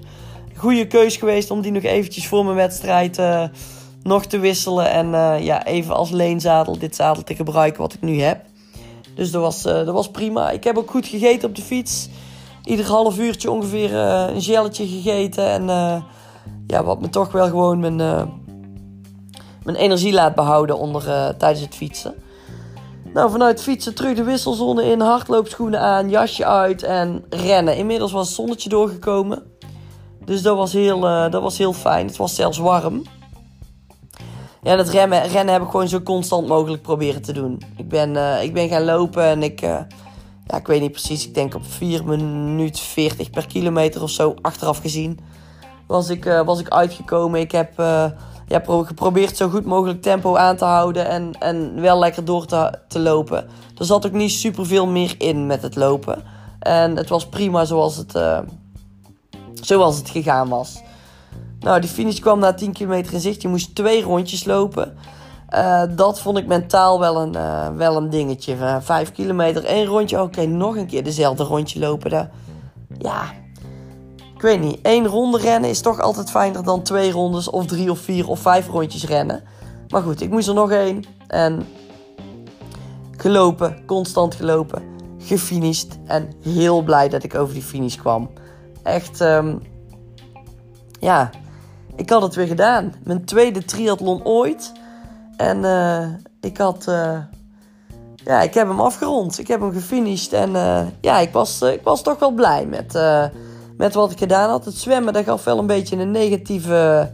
Goede 0.54 0.87
keus 0.87 1.16
geweest 1.16 1.50
om 1.50 1.60
die 1.60 1.72
nog 1.72 1.82
eventjes 1.82 2.26
voor 2.26 2.44
mijn 2.44 2.56
wedstrijd... 2.56 3.18
Uh, 3.18 3.44
nog 4.02 4.26
te 4.26 4.38
wisselen. 4.38 4.90
En 4.90 5.06
uh, 5.06 5.44
ja, 5.44 5.64
even 5.64 5.94
als 5.94 6.10
leenzadel 6.10 6.78
dit 6.78 6.94
zadel 6.94 7.22
te 7.22 7.34
gebruiken 7.34 7.80
wat 7.80 7.94
ik 7.94 8.00
nu 8.00 8.20
heb. 8.20 8.44
Dus 9.14 9.30
dat 9.30 9.42
was, 9.42 9.66
uh, 9.66 9.72
dat 9.72 9.94
was 9.94 10.10
prima. 10.10 10.50
Ik 10.50 10.64
heb 10.64 10.78
ook 10.78 10.90
goed 10.90 11.06
gegeten 11.06 11.48
op 11.48 11.56
de 11.56 11.62
fiets. 11.62 12.08
Ieder 12.64 12.86
half 12.86 13.18
uurtje 13.18 13.50
ongeveer 13.50 13.90
uh, 13.90 14.24
een 14.28 14.42
gelletje 14.42 14.86
gegeten. 14.86 15.46
En 15.46 15.66
ja, 16.66 16.84
wat 16.84 17.00
me 17.00 17.08
toch 17.08 17.32
wel 17.32 17.46
gewoon 17.46 17.78
mijn, 17.80 17.96
mijn 19.64 19.76
energie 19.76 20.12
laat 20.12 20.34
behouden 20.34 20.78
onder, 20.78 21.02
tijdens 21.36 21.60
het 21.60 21.74
fietsen. 21.74 22.14
Nou, 23.12 23.30
vanuit 23.30 23.62
fietsen 23.62 23.94
terug 23.94 24.16
de 24.16 24.22
wisselzone 24.22 24.84
in, 24.84 25.00
hardloopschoenen 25.00 25.80
aan, 25.80 26.10
jasje 26.10 26.46
uit 26.46 26.82
en 26.82 27.24
rennen. 27.30 27.76
Inmiddels 27.76 28.12
was 28.12 28.26
het 28.26 28.36
zonnetje 28.36 28.68
doorgekomen. 28.68 29.42
Dus 30.24 30.42
dat 30.42 30.56
was 30.56 30.72
heel, 30.72 31.00
dat 31.30 31.42
was 31.42 31.58
heel 31.58 31.72
fijn. 31.72 32.06
Het 32.06 32.16
was 32.16 32.34
zelfs 32.34 32.58
warm 32.58 33.02
ja, 34.62 34.77
dat 34.77 34.88
rennen, 34.88 35.48
heb 35.48 35.62
ik 35.62 35.70
gewoon 35.70 35.88
zo 35.88 36.01
constant 36.01 36.48
mogelijk 36.48 36.83
proberen 36.83 37.22
te 37.22 37.33
doen. 37.33 37.62
Ik 37.77 37.88
ben, 37.88 38.14
uh, 38.14 38.42
ik 38.42 38.53
ben 38.53 38.68
gaan 38.68 38.85
lopen 38.85 39.25
en 39.25 39.42
ik, 39.42 39.62
uh, 39.62 39.79
ja, 40.46 40.57
ik 40.57 40.66
weet 40.66 40.81
niet 40.81 40.90
precies, 40.90 41.27
ik 41.27 41.35
denk 41.35 41.55
op 41.55 41.66
4 41.66 42.05
minuten 42.05 42.83
40 42.83 43.31
per 43.31 43.46
kilometer 43.46 44.03
of 44.03 44.11
zo, 44.11 44.35
achteraf 44.40 44.79
gezien, 44.79 45.18
was 45.87 46.09
ik, 46.09 46.25
uh, 46.25 46.44
was 46.44 46.61
ik 46.61 46.68
uitgekomen. 46.68 47.40
Ik 47.40 47.53
heb 47.53 47.72
ja, 48.46 48.62
geprobeerd 48.66 49.37
zo 49.37 49.48
goed 49.48 49.64
mogelijk 49.64 50.03
tempo 50.03 50.37
aan 50.37 50.57
te 50.57 50.64
houden 50.64 51.09
en, 51.09 51.33
en 51.38 51.81
wel 51.81 51.98
lekker 51.98 52.25
door 52.25 52.46
te, 52.46 52.79
te 52.88 52.98
lopen. 52.98 53.48
Er 53.79 53.85
zat 53.85 54.07
ook 54.07 54.12
niet 54.12 54.33
super 54.33 54.66
veel 54.66 54.87
meer 54.87 55.14
in 55.18 55.46
met 55.46 55.62
het 55.62 55.77
lopen. 55.77 56.22
En 56.59 56.96
het 56.96 57.09
was 57.09 57.29
prima 57.29 57.64
zoals 57.64 57.96
het, 57.96 58.18
zoals 59.55 59.96
het 59.96 60.11
gegaan 60.11 60.48
was. 60.48 60.83
Nou, 61.62 61.81
die 61.81 61.90
finish 61.90 62.18
kwam 62.18 62.38
na 62.38 62.53
10 62.55 62.72
kilometer 62.72 63.12
in 63.12 63.20
zicht. 63.20 63.42
Je 63.42 63.48
moest 63.48 63.75
twee 63.75 64.03
rondjes 64.03 64.44
lopen. 64.44 64.96
Uh, 65.55 65.83
dat 65.90 66.20
vond 66.20 66.38
ik 66.38 66.46
mentaal 66.46 67.01
wel 67.01 67.20
een, 67.20 67.35
uh, 67.37 67.68
wel 67.77 67.96
een 67.96 68.11
dingetje. 68.11 68.55
Uh, 68.55 68.77
vijf 68.81 69.12
kilometer, 69.12 69.64
één 69.64 69.85
rondje. 69.87 70.22
Oké, 70.22 70.46
nog 70.46 70.77
een 70.77 70.87
keer 70.87 71.05
dezelfde 71.05 71.44
rondje 71.44 71.79
lopen. 71.79 72.11
Daar. 72.11 72.31
Ja, 72.98 73.22
ik 74.35 74.42
weet 74.42 74.61
niet. 74.61 74.79
Eén 74.83 75.07
ronde 75.07 75.38
rennen 75.38 75.70
is 75.70 75.81
toch 75.81 76.01
altijd 76.01 76.31
fijner 76.31 76.64
dan 76.64 76.83
twee 76.83 77.11
rondes 77.11 77.51
of 77.51 77.66
drie 77.66 77.90
of 77.90 77.98
vier 77.98 78.29
of 78.29 78.40
vijf 78.40 78.68
rondjes 78.68 79.07
rennen. 79.07 79.42
Maar 79.88 80.03
goed, 80.03 80.20
ik 80.20 80.31
moest 80.31 80.48
er 80.48 80.55
nog 80.55 80.70
één. 80.70 81.05
En 81.27 81.66
gelopen, 83.16 83.87
constant 83.87 84.35
gelopen. 84.35 84.83
Gefinished. 85.18 85.98
En 86.07 86.33
heel 86.42 86.83
blij 86.83 87.09
dat 87.09 87.22
ik 87.22 87.35
over 87.35 87.55
die 87.55 87.62
finish 87.62 87.96
kwam. 87.96 88.31
Echt, 88.83 89.20
um, 89.20 89.61
ja, 91.01 91.31
ik 91.96 92.11
had 92.11 92.22
het 92.22 92.35
weer 92.35 92.46
gedaan. 92.46 92.94
Mijn 93.05 93.24
tweede 93.24 93.64
triathlon 93.64 94.24
ooit. 94.24 94.72
En 95.37 95.59
uh, 95.59 96.07
ik 96.40 96.57
had. 96.57 96.87
Uh, 96.88 97.18
ja, 98.14 98.40
ik 98.40 98.55
heb 98.55 98.68
hem 98.68 98.81
afgerond. 98.81 99.38
Ik 99.38 99.48
heb 99.48 99.61
hem 99.61 99.72
gefinished. 99.72 100.33
En 100.33 100.50
uh, 100.50 100.81
ja, 101.00 101.18
ik 101.18 101.33
was, 101.33 101.62
ik 101.62 101.83
was 101.83 102.02
toch 102.02 102.18
wel 102.18 102.31
blij 102.31 102.66
met, 102.66 102.98
met 103.76 103.94
wat 103.94 104.11
ik 104.11 104.18
gedaan 104.18 104.50
had. 104.50 104.64
Het 104.64 104.76
zwemmen, 104.76 105.12
dat 105.12 105.24
gaf 105.24 105.44
wel 105.44 105.59
een 105.59 105.66
beetje 105.66 105.96
een 105.96 106.11
negatieve. 106.11 107.11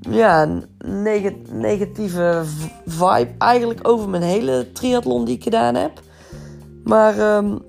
Ja, 0.00 0.48
negatieve 1.50 2.42
vibe 2.86 3.30
eigenlijk 3.38 3.88
over 3.88 4.08
mijn 4.08 4.22
hele 4.22 4.72
triathlon 4.72 5.24
die 5.24 5.36
ik 5.36 5.42
gedaan 5.42 5.74
heb. 5.74 6.00
Maar 6.84 7.36
um, 7.36 7.62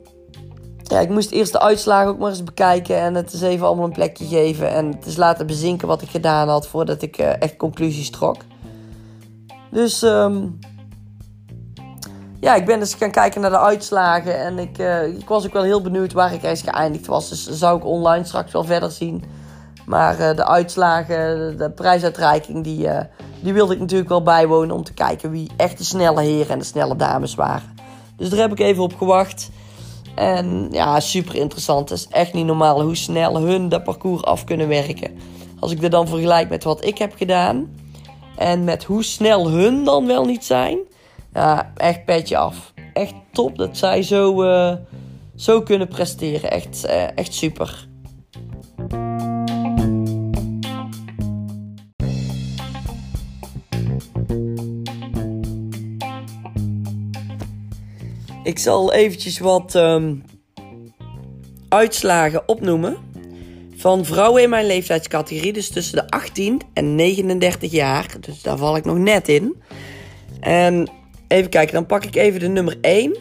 ja, 0.89 0.99
ik 0.99 1.10
moest 1.10 1.32
eerst 1.32 1.52
de 1.52 1.60
uitslagen 1.60 2.10
ook 2.10 2.19
maar 2.19 2.30
eens 2.30 2.43
bekijken 2.43 2.97
en 2.97 3.15
het 3.15 3.34
is 3.34 3.41
even 3.41 3.65
allemaal 3.65 3.86
een 3.86 3.91
plekje 3.91 4.25
geven. 4.25 4.69
En 4.69 4.91
het 4.91 5.06
is 5.06 5.15
laten 5.15 5.47
bezinken 5.47 5.88
wat 5.88 6.02
ik 6.02 6.10
gedaan 6.10 6.47
had 6.47 6.67
voordat 6.67 7.02
ik 7.02 7.17
uh, 7.17 7.41
echt 7.41 7.56
conclusies 7.56 8.10
trok. 8.10 8.38
Dus 9.71 10.02
um, 10.02 10.60
ja, 12.39 12.56
ik 12.56 12.65
ben 12.65 12.80
dus 12.80 12.93
gaan 12.93 13.12
kijken 13.12 13.41
naar 13.41 13.49
de 13.49 13.60
uitslagen 13.60 14.39
en 14.39 14.60
ik, 14.60 14.78
uh, 14.78 15.08
ik 15.08 15.28
was 15.28 15.45
ook 15.45 15.54
wel 15.54 15.63
heel 15.63 15.82
benieuwd 15.82 16.13
waar 16.13 16.34
ik 16.34 16.43
eens 16.43 16.62
geëindigd 16.62 17.06
was. 17.06 17.30
Dus 17.30 17.49
zou 17.49 17.78
ik 17.78 17.86
online 17.86 18.25
straks 18.25 18.52
wel 18.52 18.63
verder 18.63 18.91
zien. 18.91 19.23
Maar 19.86 20.19
uh, 20.19 20.36
de 20.36 20.45
uitslagen, 20.45 21.58
de 21.58 21.71
prijsuitreiking, 21.71 22.63
die, 22.63 22.88
die 23.39 23.54
wilde 23.54 23.73
ik 23.73 23.80
natuurlijk 23.80 24.10
wel 24.10 24.23
bijwonen 24.23 24.75
om 24.75 24.84
te 24.84 24.93
kijken 24.93 25.32
wie 25.32 25.52
echt 25.58 25.78
de 25.78 25.84
snelle 25.84 26.21
heren 26.21 26.52
en 26.52 26.60
de 26.60 26.65
snelle 26.65 26.95
dames 26.95 27.36
waren. 27.36 27.78
Dus 28.15 28.30
daar 28.30 28.39
heb 28.39 28.52
ik 28.52 28.60
even 28.60 28.84
op 28.84 28.95
gewacht. 28.97 29.49
En 30.19 30.67
ja, 30.71 30.99
super 30.99 31.36
interessant. 31.36 31.89
Het 31.89 31.97
is 31.99 32.08
echt 32.08 32.34
niet 32.34 32.45
normaal 32.45 32.82
hoe 32.82 32.95
snel 32.95 33.41
hun 33.41 33.69
dat 33.69 33.84
parcours 33.84 34.23
af 34.23 34.43
kunnen 34.43 34.67
werken. 34.67 35.17
Als 35.60 35.71
ik 35.71 35.82
dat 35.82 35.91
dan 35.91 36.08
vergelijk 36.08 36.49
met 36.49 36.63
wat 36.63 36.86
ik 36.86 36.97
heb 36.97 37.13
gedaan. 37.15 37.77
En 38.36 38.63
met 38.63 38.84
hoe 38.84 39.03
snel 39.03 39.49
hun 39.49 39.84
dan 39.84 40.08
wel 40.08 40.25
niet 40.25 40.45
zijn. 40.45 40.77
Ja, 41.34 41.71
echt 41.75 42.05
petje 42.05 42.38
af. 42.38 42.73
echt 42.93 43.13
top 43.32 43.58
dat 43.58 43.77
zij 43.77 44.03
zo, 44.03 44.43
uh, 44.43 44.73
zo 45.36 45.62
kunnen 45.62 45.88
presteren. 45.88 46.51
Echt, 46.51 46.86
uh, 46.86 47.17
echt 47.17 47.34
super. 47.34 47.88
Ik 58.50 58.60
zal 58.60 58.94
eventjes 58.94 59.40
wat 59.40 59.76
um, 59.76 60.24
uitslagen 61.68 62.48
opnoemen 62.48 62.98
van 63.76 64.06
vrouwen 64.06 64.44
in 64.44 64.50
mijn 64.50 64.66
leeftijdscategorie, 64.66 65.54
dus 65.54 65.70
tussen 65.70 65.96
de 65.96 66.10
18 66.10 66.62
en 66.74 66.96
39 66.96 67.72
jaar. 67.72 68.16
Dus 68.20 68.42
daar 68.42 68.58
val 68.58 68.76
ik 68.76 68.86
nog 68.86 68.98
net 68.98 69.28
in. 69.28 69.56
En 70.40 70.92
even 71.28 71.50
kijken, 71.50 71.74
dan 71.74 71.86
pak 71.86 72.06
ik 72.06 72.16
even 72.16 72.40
de 72.40 72.48
nummer 72.48 72.78
1. 72.82 73.18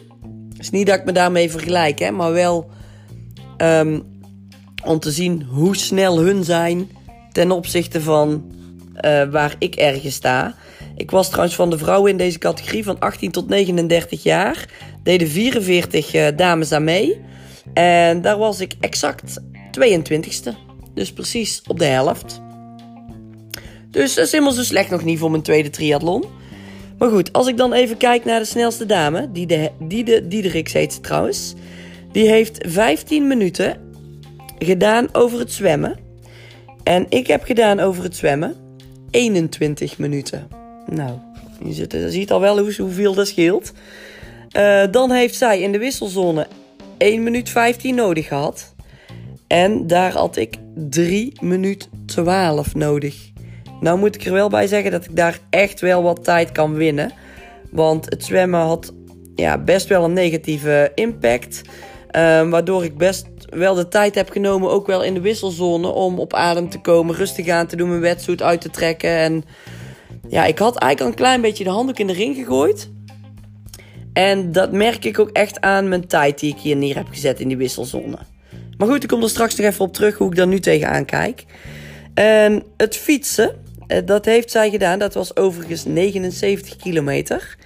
is 0.57 0.69
niet 0.69 0.87
dat 0.87 0.99
ik 0.99 1.05
me 1.05 1.11
daarmee 1.11 1.51
vergelijk, 1.51 1.99
hè, 1.99 2.11
maar 2.11 2.31
wel 2.31 2.69
um, 3.57 4.03
om 4.85 4.99
te 4.99 5.11
zien 5.11 5.43
hoe 5.43 5.75
snel 5.75 6.19
hun 6.19 6.43
zijn 6.43 6.89
ten 7.31 7.51
opzichte 7.51 8.01
van 8.01 8.51
uh, 9.01 9.23
waar 9.23 9.55
ik 9.59 9.75
ergens 9.75 10.15
sta. 10.15 10.55
Ik 10.99 11.11
was 11.11 11.29
trouwens 11.29 11.55
van 11.55 11.69
de 11.69 11.77
vrouwen 11.77 12.11
in 12.11 12.17
deze 12.17 12.37
categorie 12.37 12.83
van 12.83 12.99
18 12.99 13.31
tot 13.31 13.49
39 13.49 14.23
jaar. 14.23 14.65
Deden 15.03 15.27
44 15.27 16.13
uh, 16.13 16.27
dames 16.35 16.71
aan 16.71 16.83
mee. 16.83 17.21
En 17.73 18.21
daar 18.21 18.37
was 18.37 18.59
ik 18.59 18.73
exact 18.79 19.41
22ste. 19.79 20.53
Dus 20.93 21.13
precies 21.13 21.61
op 21.67 21.79
de 21.79 21.85
helft. 21.85 22.41
Dus 23.91 24.13
dat 24.13 24.25
is 24.25 24.31
helemaal 24.31 24.53
zo 24.53 24.63
slecht 24.63 24.89
nog 24.89 25.03
niet 25.03 25.19
voor 25.19 25.31
mijn 25.31 25.43
tweede 25.43 25.69
triathlon. 25.69 26.23
Maar 26.97 27.09
goed, 27.09 27.33
als 27.33 27.47
ik 27.47 27.57
dan 27.57 27.73
even 27.73 27.97
kijk 27.97 28.25
naar 28.25 28.39
de 28.39 28.45
snelste 28.45 28.85
dame, 28.85 29.31
die 29.31 29.45
de, 29.45 29.71
die 29.79 30.03
de 30.03 30.27
Diederik 30.27 30.69
heet 30.69 30.93
ze 30.93 30.99
trouwens. 30.99 31.53
Die 32.11 32.29
heeft 32.29 32.57
15 32.67 33.27
minuten 33.27 33.77
gedaan 34.57 35.07
over 35.11 35.39
het 35.39 35.51
zwemmen. 35.51 35.99
En 36.83 37.05
ik 37.09 37.27
heb 37.27 37.43
gedaan 37.43 37.79
over 37.79 38.03
het 38.03 38.15
zwemmen 38.15 38.55
21 39.09 39.97
minuten. 39.97 40.47
Nou, 40.91 41.11
je 41.63 42.09
ziet, 42.09 42.31
al 42.31 42.39
wel 42.41 42.59
hoeveel 42.59 43.13
dat 43.13 43.27
scheelt. 43.27 43.71
Uh, 44.57 44.83
dan 44.91 45.11
heeft 45.11 45.35
zij 45.35 45.61
in 45.61 45.71
de 45.71 45.77
wisselzone 45.77 46.47
1 46.97 47.23
minuut 47.23 47.49
15 47.49 47.95
nodig 47.95 48.27
gehad. 48.27 48.73
En 49.47 49.87
daar 49.87 50.11
had 50.11 50.35
ik 50.35 50.55
3 50.75 51.33
minuut 51.41 51.89
12 52.05 52.75
nodig. 52.75 53.31
Nou 53.79 53.99
moet 53.99 54.15
ik 54.15 54.25
er 54.25 54.33
wel 54.33 54.49
bij 54.49 54.67
zeggen 54.67 54.91
dat 54.91 55.05
ik 55.05 55.15
daar 55.15 55.39
echt 55.49 55.79
wel 55.79 56.03
wat 56.03 56.23
tijd 56.23 56.51
kan 56.51 56.73
winnen. 56.73 57.11
Want 57.71 58.05
het 58.05 58.23
zwemmen 58.23 58.59
had 58.59 58.93
ja, 59.35 59.57
best 59.57 59.87
wel 59.87 60.03
een 60.03 60.13
negatieve 60.13 60.91
impact. 60.95 61.61
Uh, 61.61 62.49
waardoor 62.49 62.83
ik 62.83 62.97
best 62.97 63.27
wel 63.49 63.73
de 63.73 63.87
tijd 63.87 64.15
heb 64.15 64.29
genomen, 64.29 64.69
ook 64.69 64.87
wel 64.87 65.03
in 65.03 65.13
de 65.13 65.21
wisselzone, 65.21 65.87
om 65.87 66.19
op 66.19 66.33
adem 66.33 66.69
te 66.69 66.81
komen, 66.81 67.15
rustig 67.15 67.47
aan 67.47 67.67
te 67.67 67.75
doen, 67.75 67.89
mijn 67.89 68.01
wetsuit 68.01 68.41
uit 68.41 68.61
te 68.61 68.69
trekken. 68.69 69.09
En 69.09 69.43
ja, 70.27 70.45
ik 70.45 70.57
had 70.57 70.77
eigenlijk 70.77 71.01
al 71.01 71.07
een 71.07 71.25
klein 71.25 71.41
beetje 71.41 71.63
de 71.63 71.69
handdoek 71.69 71.99
in 71.99 72.07
de 72.07 72.13
ring 72.13 72.35
gegooid. 72.35 72.89
En 74.13 74.51
dat 74.51 74.71
merk 74.71 75.05
ik 75.05 75.19
ook 75.19 75.29
echt 75.29 75.61
aan 75.61 75.87
mijn 75.87 76.07
tijd 76.07 76.39
die 76.39 76.53
ik 76.53 76.59
hier 76.59 76.75
neer 76.75 76.95
heb 76.95 77.07
gezet 77.09 77.39
in 77.39 77.47
die 77.47 77.57
wisselzone. 77.57 78.17
Maar 78.77 78.87
goed, 78.87 79.03
ik 79.03 79.09
kom 79.09 79.23
er 79.23 79.29
straks 79.29 79.55
nog 79.55 79.67
even 79.67 79.85
op 79.85 79.93
terug 79.93 80.17
hoe 80.17 80.29
ik 80.29 80.35
daar 80.35 80.47
nu 80.47 80.59
tegenaan 80.59 81.05
kijk. 81.05 81.45
En 82.13 82.63
het 82.77 82.95
fietsen, 82.95 83.55
eh, 83.87 84.05
dat 84.05 84.25
heeft 84.25 84.51
zij 84.51 84.69
gedaan. 84.69 84.99
Dat 84.99 85.13
was 85.13 85.35
overigens 85.35 85.85
79 85.85 86.75
kilometer. 86.75 87.57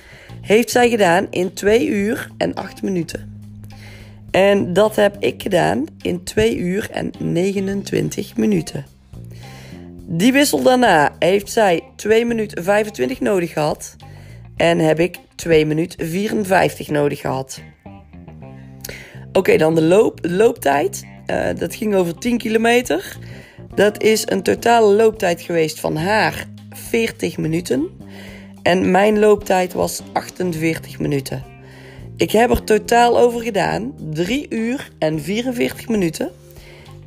Heeft 0.41 0.69
zij 0.69 0.89
gedaan 0.89 1.27
in 1.29 1.53
2 1.53 1.87
uur 1.87 2.29
en 2.37 2.53
8 2.53 2.81
minuten. 2.81 3.41
En 4.31 4.73
dat 4.73 4.95
heb 4.95 5.15
ik 5.19 5.41
gedaan 5.41 5.85
in 6.01 6.23
2 6.23 6.57
uur 6.57 6.89
en 6.91 7.11
29 7.19 8.37
minuten. 8.37 8.92
Die 10.15 10.31
wissel 10.31 10.61
daarna 10.61 11.15
heeft 11.19 11.51
zij 11.51 11.83
2 11.95 12.25
minuten 12.25 12.63
25 12.63 13.19
nodig 13.19 13.53
gehad. 13.53 13.95
En 14.55 14.79
heb 14.79 14.99
ik 14.99 15.17
2 15.35 15.65
minuten 15.65 16.07
54 16.07 16.89
nodig 16.89 17.19
gehad. 17.19 17.61
Oké, 19.31 19.57
dan 19.57 19.75
de, 19.75 19.81
loop, 19.81 20.19
looptijd. 20.21 21.05
Uh, 21.27 21.45
dat 21.57 21.75
ging 21.75 21.95
over 21.95 22.17
10 22.17 22.37
kilometer. 22.37 23.17
Dat 23.75 24.03
is 24.03 24.23
een 24.29 24.43
totale 24.43 24.95
looptijd 24.95 25.41
geweest 25.41 25.79
van 25.79 25.95
haar 25.95 26.45
40 26.69 27.37
minuten. 27.37 27.89
En 28.63 28.91
mijn 28.91 29.19
looptijd 29.19 29.73
was 29.73 30.01
48 30.11 30.99
minuten. 30.99 31.43
Ik 32.17 32.31
heb 32.31 32.49
er 32.49 32.63
totaal 32.63 33.19
over 33.19 33.41
gedaan 33.41 33.93
3 34.11 34.45
uur 34.49 34.89
en 34.99 35.21
44 35.21 35.87
minuten. 35.87 36.31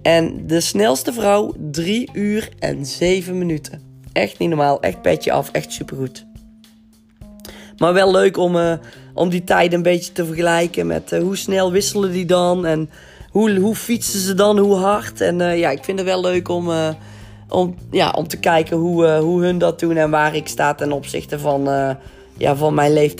En 0.06 0.46
de 0.46 0.60
snelste 0.60 1.12
vrouw 1.12 1.54
3 1.70 2.10
uur 2.12 2.48
en 2.58 2.86
7 2.86 3.38
minuten. 3.38 3.82
Echt 4.12 4.38
niet 4.38 4.48
normaal, 4.48 4.80
echt 4.80 5.02
petje 5.02 5.32
af, 5.32 5.50
echt 5.50 5.72
supergoed. 5.72 6.26
Maar 7.76 7.92
wel 7.92 8.10
leuk 8.10 8.36
om, 8.36 8.56
uh, 8.56 8.72
om 9.14 9.28
die 9.28 9.44
tijden 9.44 9.76
een 9.76 9.82
beetje 9.82 10.12
te 10.12 10.24
vergelijken 10.24 10.86
met 10.86 11.12
uh, 11.12 11.20
hoe 11.20 11.36
snel 11.36 11.72
wisselen 11.72 12.12
die 12.12 12.24
dan 12.24 12.66
en 12.66 12.90
hoe, 13.30 13.58
hoe 13.58 13.74
fietsen 13.74 14.20
ze 14.20 14.34
dan, 14.34 14.58
hoe 14.58 14.74
hard. 14.74 15.20
En 15.20 15.40
uh, 15.40 15.58
ja, 15.58 15.70
ik 15.70 15.84
vind 15.84 15.98
het 15.98 16.08
wel 16.08 16.20
leuk 16.20 16.48
om, 16.48 16.70
om, 17.48 17.74
ja, 17.90 18.10
om 18.10 18.28
te 18.28 18.38
kijken 18.38 18.76
hoe, 18.76 19.10
hoe 19.10 19.42
hun 19.42 19.58
dat 19.58 19.80
doen 19.80 19.96
en 19.96 20.10
waar 20.10 20.34
ik 20.34 20.48
sta 20.48 20.74
ten 20.74 20.92
opzichte 20.92 21.38
van, 21.38 21.62
ja, 22.36 22.56
van, 22.56 22.74
mijn, 22.74 23.10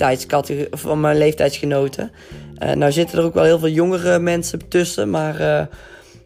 van 0.71 0.99
mijn 0.99 1.17
leeftijdsgenoten. 1.17 2.11
nou 2.75 2.91
zitten 2.91 3.17
er 3.17 3.25
ook 3.25 3.33
wel 3.33 3.43
heel 3.43 3.59
veel 3.59 3.69
jongere 3.69 4.19
mensen 4.19 4.67
tussen, 4.67 5.09
maar 5.09 5.67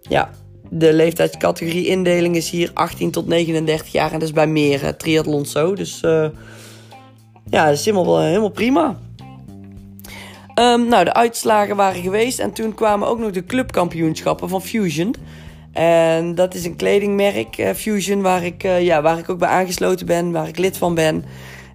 ja, 0.02 0.30
de 0.74 0.94
leeftijdscategorie 0.94 1.88
indeling 1.88 2.36
is 2.36 2.50
hier 2.50 2.72
18 2.74 3.12
tot 3.12 3.28
39 3.28 3.92
jaar 3.92 4.12
en 4.12 4.20
dat 4.20 4.28
is 4.28 4.34
bij 4.34 4.48
meer 4.48 4.84
uh, 4.84 4.90
triathlons 4.90 5.52
zo. 5.52 5.74
Dus 5.76 6.00
ja, 7.50 7.66
dat 7.66 7.74
is 7.74 7.86
helemaal, 7.86 8.18
eh, 8.18 8.26
helemaal 8.26 8.50
prima. 8.50 8.98
Um, 10.56 10.88
nou, 10.88 11.04
de 11.04 11.14
uitslagen 11.14 11.76
waren 11.76 12.02
geweest 12.02 12.40
en 12.40 12.54
toen 12.54 12.74
kwamen 12.74 13.08
ook 13.08 13.20
nog 13.20 13.32
de 13.32 13.46
clubkampioenschappen 13.46 14.50
van 14.50 14.62
Fusion. 14.62 15.16
En 15.72 16.36
dat 16.36 16.54
is 16.54 16.66
een 16.66 16.76
kledingmerk, 16.76 17.72
Fusion, 17.76 18.22
waar 18.22 18.44
ik, 18.44 18.62
ja, 18.62 19.02
waar 19.02 19.18
ik 19.18 19.30
ook 19.30 19.40
bij 19.40 19.50
aangesloten 19.50 20.06
ben, 20.06 20.32
waar 20.32 20.48
ik 20.48 20.58
lid 20.58 20.78
van 20.78 20.96
ben. 20.96 21.24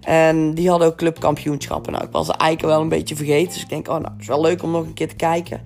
En 0.01 0.53
die 0.53 0.69
hadden 0.69 0.87
ook 0.87 0.97
clubkampioenschappen. 0.97 1.91
Nou, 1.91 2.05
ik 2.05 2.11
was 2.11 2.27
eigenlijk 2.27 2.61
wel 2.61 2.81
een 2.81 2.89
beetje 2.89 3.15
vergeten. 3.15 3.53
Dus 3.53 3.61
ik 3.61 3.69
denk, 3.69 3.87
oh, 3.87 3.93
nou, 3.93 4.11
het 4.11 4.21
is 4.21 4.27
wel 4.27 4.41
leuk 4.41 4.63
om 4.63 4.71
nog 4.71 4.85
een 4.85 4.93
keer 4.93 5.07
te 5.07 5.15
kijken. 5.15 5.61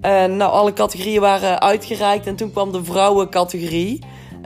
Nou, 0.00 0.42
alle 0.42 0.72
categorieën 0.72 1.20
waren 1.20 1.60
uitgereikt. 1.60 2.26
En 2.26 2.36
toen 2.36 2.52
kwam 2.52 2.72
de 2.72 2.84
vrouwencategorie. 2.84 3.98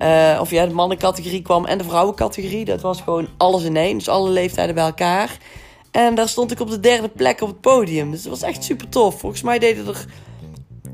Uh, 0.03 0.39
of 0.41 0.51
ja, 0.51 0.67
de 0.67 0.75
mannencategorie 0.75 1.43
kwam 1.43 1.65
en 1.65 1.79
de 1.79 1.85
vrouwencategorie. 1.85 2.65
Dat 2.65 2.81
was 2.81 3.01
gewoon 3.01 3.29
alles 3.37 3.63
in 3.63 3.77
één. 3.77 3.99
Dus 3.99 4.09
alle 4.09 4.31
leeftijden 4.31 4.75
bij 4.75 4.85
elkaar. 4.85 5.39
En 5.91 6.15
daar 6.15 6.29
stond 6.29 6.51
ik 6.51 6.61
op 6.61 6.71
de 6.71 6.81
derde 6.81 7.09
plek 7.09 7.41
op 7.41 7.49
het 7.49 7.61
podium. 7.61 8.11
Dus 8.11 8.23
dat 8.23 8.33
was 8.33 8.43
echt 8.43 8.65
super 8.65 8.89
tof. 8.89 9.19
Volgens 9.19 9.43
mij 9.43 9.59
deden 9.59 9.87
er 9.87 10.05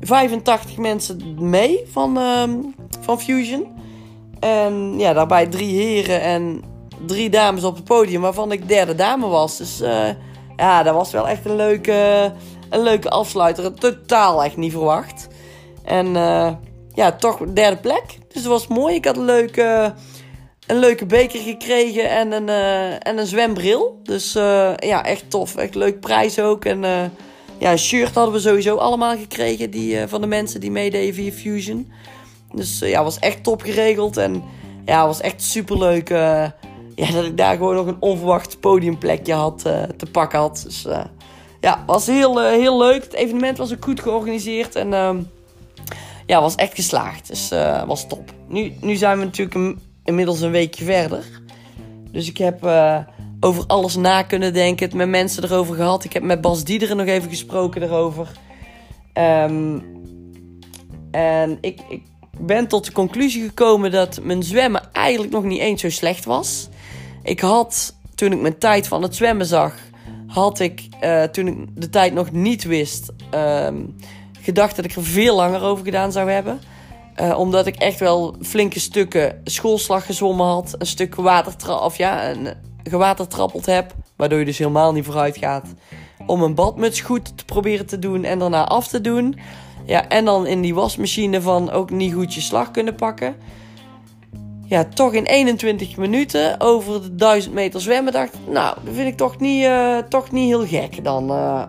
85 0.01 0.77
mensen 0.77 1.35
mee 1.39 1.85
van, 1.91 2.17
uh, 2.17 2.43
van 3.01 3.21
Fusion. 3.21 3.67
En 4.39 4.93
ja, 4.97 5.13
daarbij 5.13 5.47
drie 5.47 5.75
heren 5.75 6.21
en 6.21 6.63
drie 7.05 7.29
dames 7.29 7.63
op 7.63 7.75
het 7.75 7.83
podium, 7.83 8.21
waarvan 8.21 8.51
ik 8.51 8.67
derde 8.67 8.95
dame 8.95 9.27
was. 9.27 9.57
Dus 9.57 9.81
uh, 9.81 10.07
ja, 10.57 10.83
dat 10.83 10.93
was 10.93 11.11
wel 11.11 11.27
echt 11.27 11.45
een 11.45 11.55
leuke, 11.55 12.31
een 12.69 12.81
leuke 12.81 13.09
afsluiter. 13.09 13.73
Totaal 13.73 14.43
echt 14.43 14.57
niet 14.57 14.71
verwacht. 14.71 15.27
En 15.83 16.07
uh, 16.07 16.51
ja, 16.93 17.11
toch 17.11 17.39
derde 17.53 17.77
plek. 17.77 18.03
Dus 18.27 18.41
dat 18.43 18.51
was 18.51 18.67
mooi. 18.67 18.95
Ik 18.95 19.05
had 19.05 19.17
een 19.17 19.25
leuke, 19.25 19.93
een 20.67 20.79
leuke 20.79 21.05
beker 21.05 21.39
gekregen 21.39 22.09
en 22.09 22.31
een, 22.31 22.47
uh, 22.47 23.07
en 23.07 23.17
een 23.17 23.27
zwembril. 23.27 23.99
Dus 24.03 24.35
uh, 24.35 24.71
ja, 24.75 25.05
echt 25.05 25.29
tof. 25.29 25.55
Echt 25.55 25.75
leuk 25.75 25.99
prijs 25.99 26.39
ook. 26.39 26.65
En 26.65 26.81
ja, 27.57 27.71
een 27.71 27.79
shirt 27.79 28.13
hadden 28.13 28.33
we 28.33 28.39
sowieso 28.39 28.75
allemaal 28.75 29.17
gekregen 29.17 29.71
die, 29.71 30.07
van 30.07 30.21
de 30.21 30.27
mensen 30.27 30.59
die 30.59 30.71
meededen 30.71 31.13
via 31.13 31.31
Fusion. 31.31 31.91
Dus 32.53 32.79
ja, 32.79 33.03
was 33.03 33.19
echt 33.19 33.43
top 33.43 33.61
geregeld. 33.61 34.17
En 34.17 34.43
ja, 34.85 35.05
was 35.05 35.21
echt 35.21 35.43
super 35.43 35.77
leuk. 35.77 36.09
ja, 36.95 37.11
dat 37.13 37.25
ik 37.25 37.37
daar 37.37 37.57
gewoon 37.57 37.75
nog 37.75 37.87
een 37.87 38.01
onverwacht 38.01 38.59
podiumplekje 38.59 39.33
had 39.33 39.59
te 39.97 40.05
pakken 40.11 40.39
had. 40.39 40.61
Dus 40.65 40.85
ja, 41.59 41.83
was 41.85 42.05
heel, 42.05 42.39
heel 42.41 42.77
leuk. 42.77 43.03
Het 43.03 43.13
evenement 43.13 43.57
was 43.57 43.73
ook 43.73 43.83
goed 43.83 43.99
georganiseerd. 43.99 44.75
En 44.75 44.93
ehm, 44.93 45.21
ja, 46.25 46.41
was 46.41 46.55
echt 46.55 46.75
geslaagd. 46.75 47.27
Dus 47.27 47.51
uh, 47.51 47.83
was 47.83 48.07
top. 48.07 48.33
Nu, 48.47 48.73
nu 48.81 48.95
zijn 48.95 49.19
we 49.19 49.25
natuurlijk 49.25 49.55
een, 49.55 49.79
inmiddels 50.03 50.41
een 50.41 50.51
weekje 50.51 50.85
verder. 50.85 51.25
Dus 52.11 52.29
ik 52.29 52.37
heb 52.37 52.65
uh, 52.65 52.99
over 53.39 53.63
alles 53.67 53.95
na 53.95 54.23
kunnen 54.23 54.53
denken. 54.53 54.85
Het 54.85 54.95
met 54.95 55.09
mensen 55.09 55.43
erover 55.43 55.75
gehad. 55.75 56.03
Ik 56.03 56.13
heb 56.13 56.23
met 56.23 56.41
Bas 56.41 56.63
Diederen 56.63 56.97
nog 56.97 57.07
even 57.07 57.29
gesproken 57.29 57.83
erover. 57.83 58.31
Um, 59.13 59.83
en 61.11 61.57
ik, 61.61 61.79
ik 61.89 62.03
ben 62.39 62.67
tot 62.67 62.85
de 62.85 62.91
conclusie 62.91 63.43
gekomen 63.43 63.91
dat 63.91 64.19
mijn 64.23 64.43
zwemmen 64.43 64.93
eigenlijk 64.93 65.31
nog 65.33 65.43
niet 65.43 65.59
eens 65.59 65.81
zo 65.81 65.89
slecht 65.89 66.25
was. 66.25 66.67
Ik 67.23 67.39
had, 67.39 67.95
toen 68.15 68.31
ik 68.31 68.41
mijn 68.41 68.57
tijd 68.57 68.87
van 68.87 69.01
het 69.01 69.15
zwemmen 69.15 69.45
zag, 69.45 69.73
had 70.29 70.59
ik, 70.59 70.87
eh, 70.99 71.23
toen 71.23 71.47
ik 71.47 71.55
de 71.75 71.89
tijd 71.89 72.13
nog 72.13 72.31
niet 72.31 72.63
wist, 72.63 73.11
ehm, 73.29 73.75
gedacht 74.41 74.75
dat 74.75 74.85
ik 74.85 74.95
er 74.95 75.03
veel 75.03 75.35
langer 75.35 75.61
over 75.61 75.85
gedaan 75.85 76.11
zou 76.11 76.29
hebben. 76.29 76.59
Uh, 77.21 77.39
omdat 77.39 77.67
ik 77.67 77.75
echt 77.75 77.99
wel 77.99 78.35
flinke 78.41 78.79
stukken 78.79 79.41
schoolslag 79.43 80.05
gezwommen 80.05 80.45
had. 80.45 80.75
Een 80.77 80.85
stuk 80.85 81.17
of 81.67 81.97
ja, 81.97 82.29
een 82.29 82.53
gewatertrappeld 82.83 83.65
heb. 83.65 83.93
Waardoor 84.15 84.39
je 84.39 84.45
dus 84.45 84.57
helemaal 84.57 84.93
niet 84.93 85.05
vooruit 85.05 85.37
gaat. 85.37 85.73
Om 86.25 86.43
een 86.43 86.55
badmuts 86.55 87.01
goed 87.01 87.37
te 87.37 87.45
proberen 87.45 87.85
te 87.85 87.99
doen 87.99 88.23
en 88.23 88.39
daarna 88.39 88.67
af 88.67 88.87
te 88.87 89.01
doen. 89.01 89.39
Ja, 89.85 90.07
en 90.07 90.25
dan 90.25 90.47
in 90.47 90.61
die 90.61 90.75
wasmachine 90.75 91.41
van 91.41 91.71
ook 91.71 91.89
niet 91.89 92.13
goed 92.13 92.33
je 92.33 92.41
slag 92.41 92.71
kunnen 92.71 92.95
pakken. 92.95 93.35
Ja, 94.69 94.85
toch 94.85 95.13
in 95.13 95.23
21 95.23 95.97
minuten 95.97 96.59
over 96.59 97.01
de 97.01 97.15
1000 97.15 97.53
meter 97.53 97.81
zwemmen 97.81 98.13
dacht 98.13 98.33
nou, 98.47 98.77
dat 98.83 98.93
vind 98.93 99.07
ik 99.07 99.17
toch 99.17 99.39
niet, 99.39 99.63
uh, 99.63 99.97
toch 99.97 100.31
niet 100.31 100.47
heel 100.47 100.65
gek 100.65 101.03
dan 101.03 101.31
uh, 101.31 101.63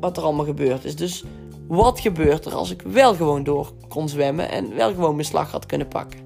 wat 0.00 0.16
er 0.16 0.22
allemaal 0.22 0.44
gebeurd 0.44 0.84
is. 0.84 0.96
Dus 0.96 1.24
wat 1.68 2.00
gebeurt 2.00 2.44
er 2.44 2.54
als 2.54 2.70
ik 2.70 2.82
wel 2.82 3.14
gewoon 3.14 3.42
door 3.44 3.72
kon 3.88 4.08
zwemmen 4.08 4.50
en 4.50 4.76
wel 4.76 4.88
gewoon 4.88 5.14
mijn 5.14 5.26
slag 5.26 5.50
had 5.50 5.66
kunnen 5.66 5.88
pakken? 5.88 6.20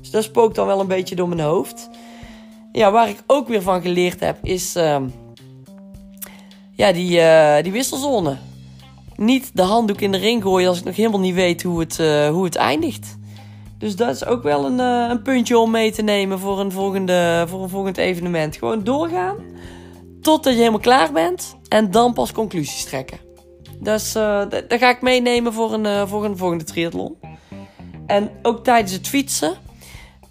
Dus 0.00 0.10
dat 0.10 0.22
spookt 0.22 0.54
dan 0.54 0.66
wel 0.66 0.80
een 0.80 0.86
beetje 0.86 1.14
door 1.14 1.28
mijn 1.28 1.40
hoofd. 1.40 1.90
Ja, 2.72 2.90
waar 2.90 3.08
ik 3.08 3.22
ook 3.26 3.48
weer 3.48 3.62
van 3.62 3.82
geleerd 3.82 4.20
heb, 4.20 4.38
is 4.42 4.76
uh, 4.76 5.00
ja, 6.72 6.92
die, 6.92 7.18
uh, 7.18 7.62
die 7.62 7.72
wisselzone. 7.72 8.36
Niet 9.16 9.50
de 9.54 9.62
handdoek 9.62 10.00
in 10.00 10.12
de 10.12 10.18
ring 10.18 10.42
gooien 10.42 10.68
als 10.68 10.78
ik 10.78 10.84
nog 10.84 10.96
helemaal 10.96 11.20
niet 11.20 11.34
weet 11.34 11.62
hoe 11.62 11.80
het, 11.80 11.96
hoe 12.30 12.44
het 12.44 12.56
eindigt. 12.56 13.20
Dus 13.82 13.96
dat 13.96 14.14
is 14.14 14.24
ook 14.24 14.42
wel 14.42 14.66
een, 14.66 14.78
uh, 14.78 15.06
een 15.08 15.22
puntje 15.22 15.58
om 15.58 15.70
mee 15.70 15.92
te 15.92 16.02
nemen 16.02 16.38
voor 16.38 16.60
een, 16.60 16.72
volgende, 16.72 17.44
voor 17.48 17.62
een 17.62 17.68
volgend 17.68 17.96
evenement. 17.96 18.56
Gewoon 18.56 18.84
doorgaan 18.84 19.36
totdat 20.20 20.52
je 20.52 20.58
helemaal 20.58 20.80
klaar 20.80 21.12
bent 21.12 21.56
en 21.68 21.90
dan 21.90 22.12
pas 22.12 22.32
conclusies 22.32 22.84
trekken. 22.84 23.18
Dus 23.80 24.12
dat 24.12 24.64
ga 24.68 24.90
ik 24.90 25.02
meenemen 25.02 25.52
voor 25.52 25.72
een, 25.72 25.84
uh, 25.84 26.06
voor 26.06 26.24
een 26.24 26.36
volgende 26.36 26.64
triathlon. 26.64 27.16
En 28.06 28.30
ook 28.42 28.64
tijdens 28.64 28.92
het 28.92 29.08
fietsen 29.08 29.54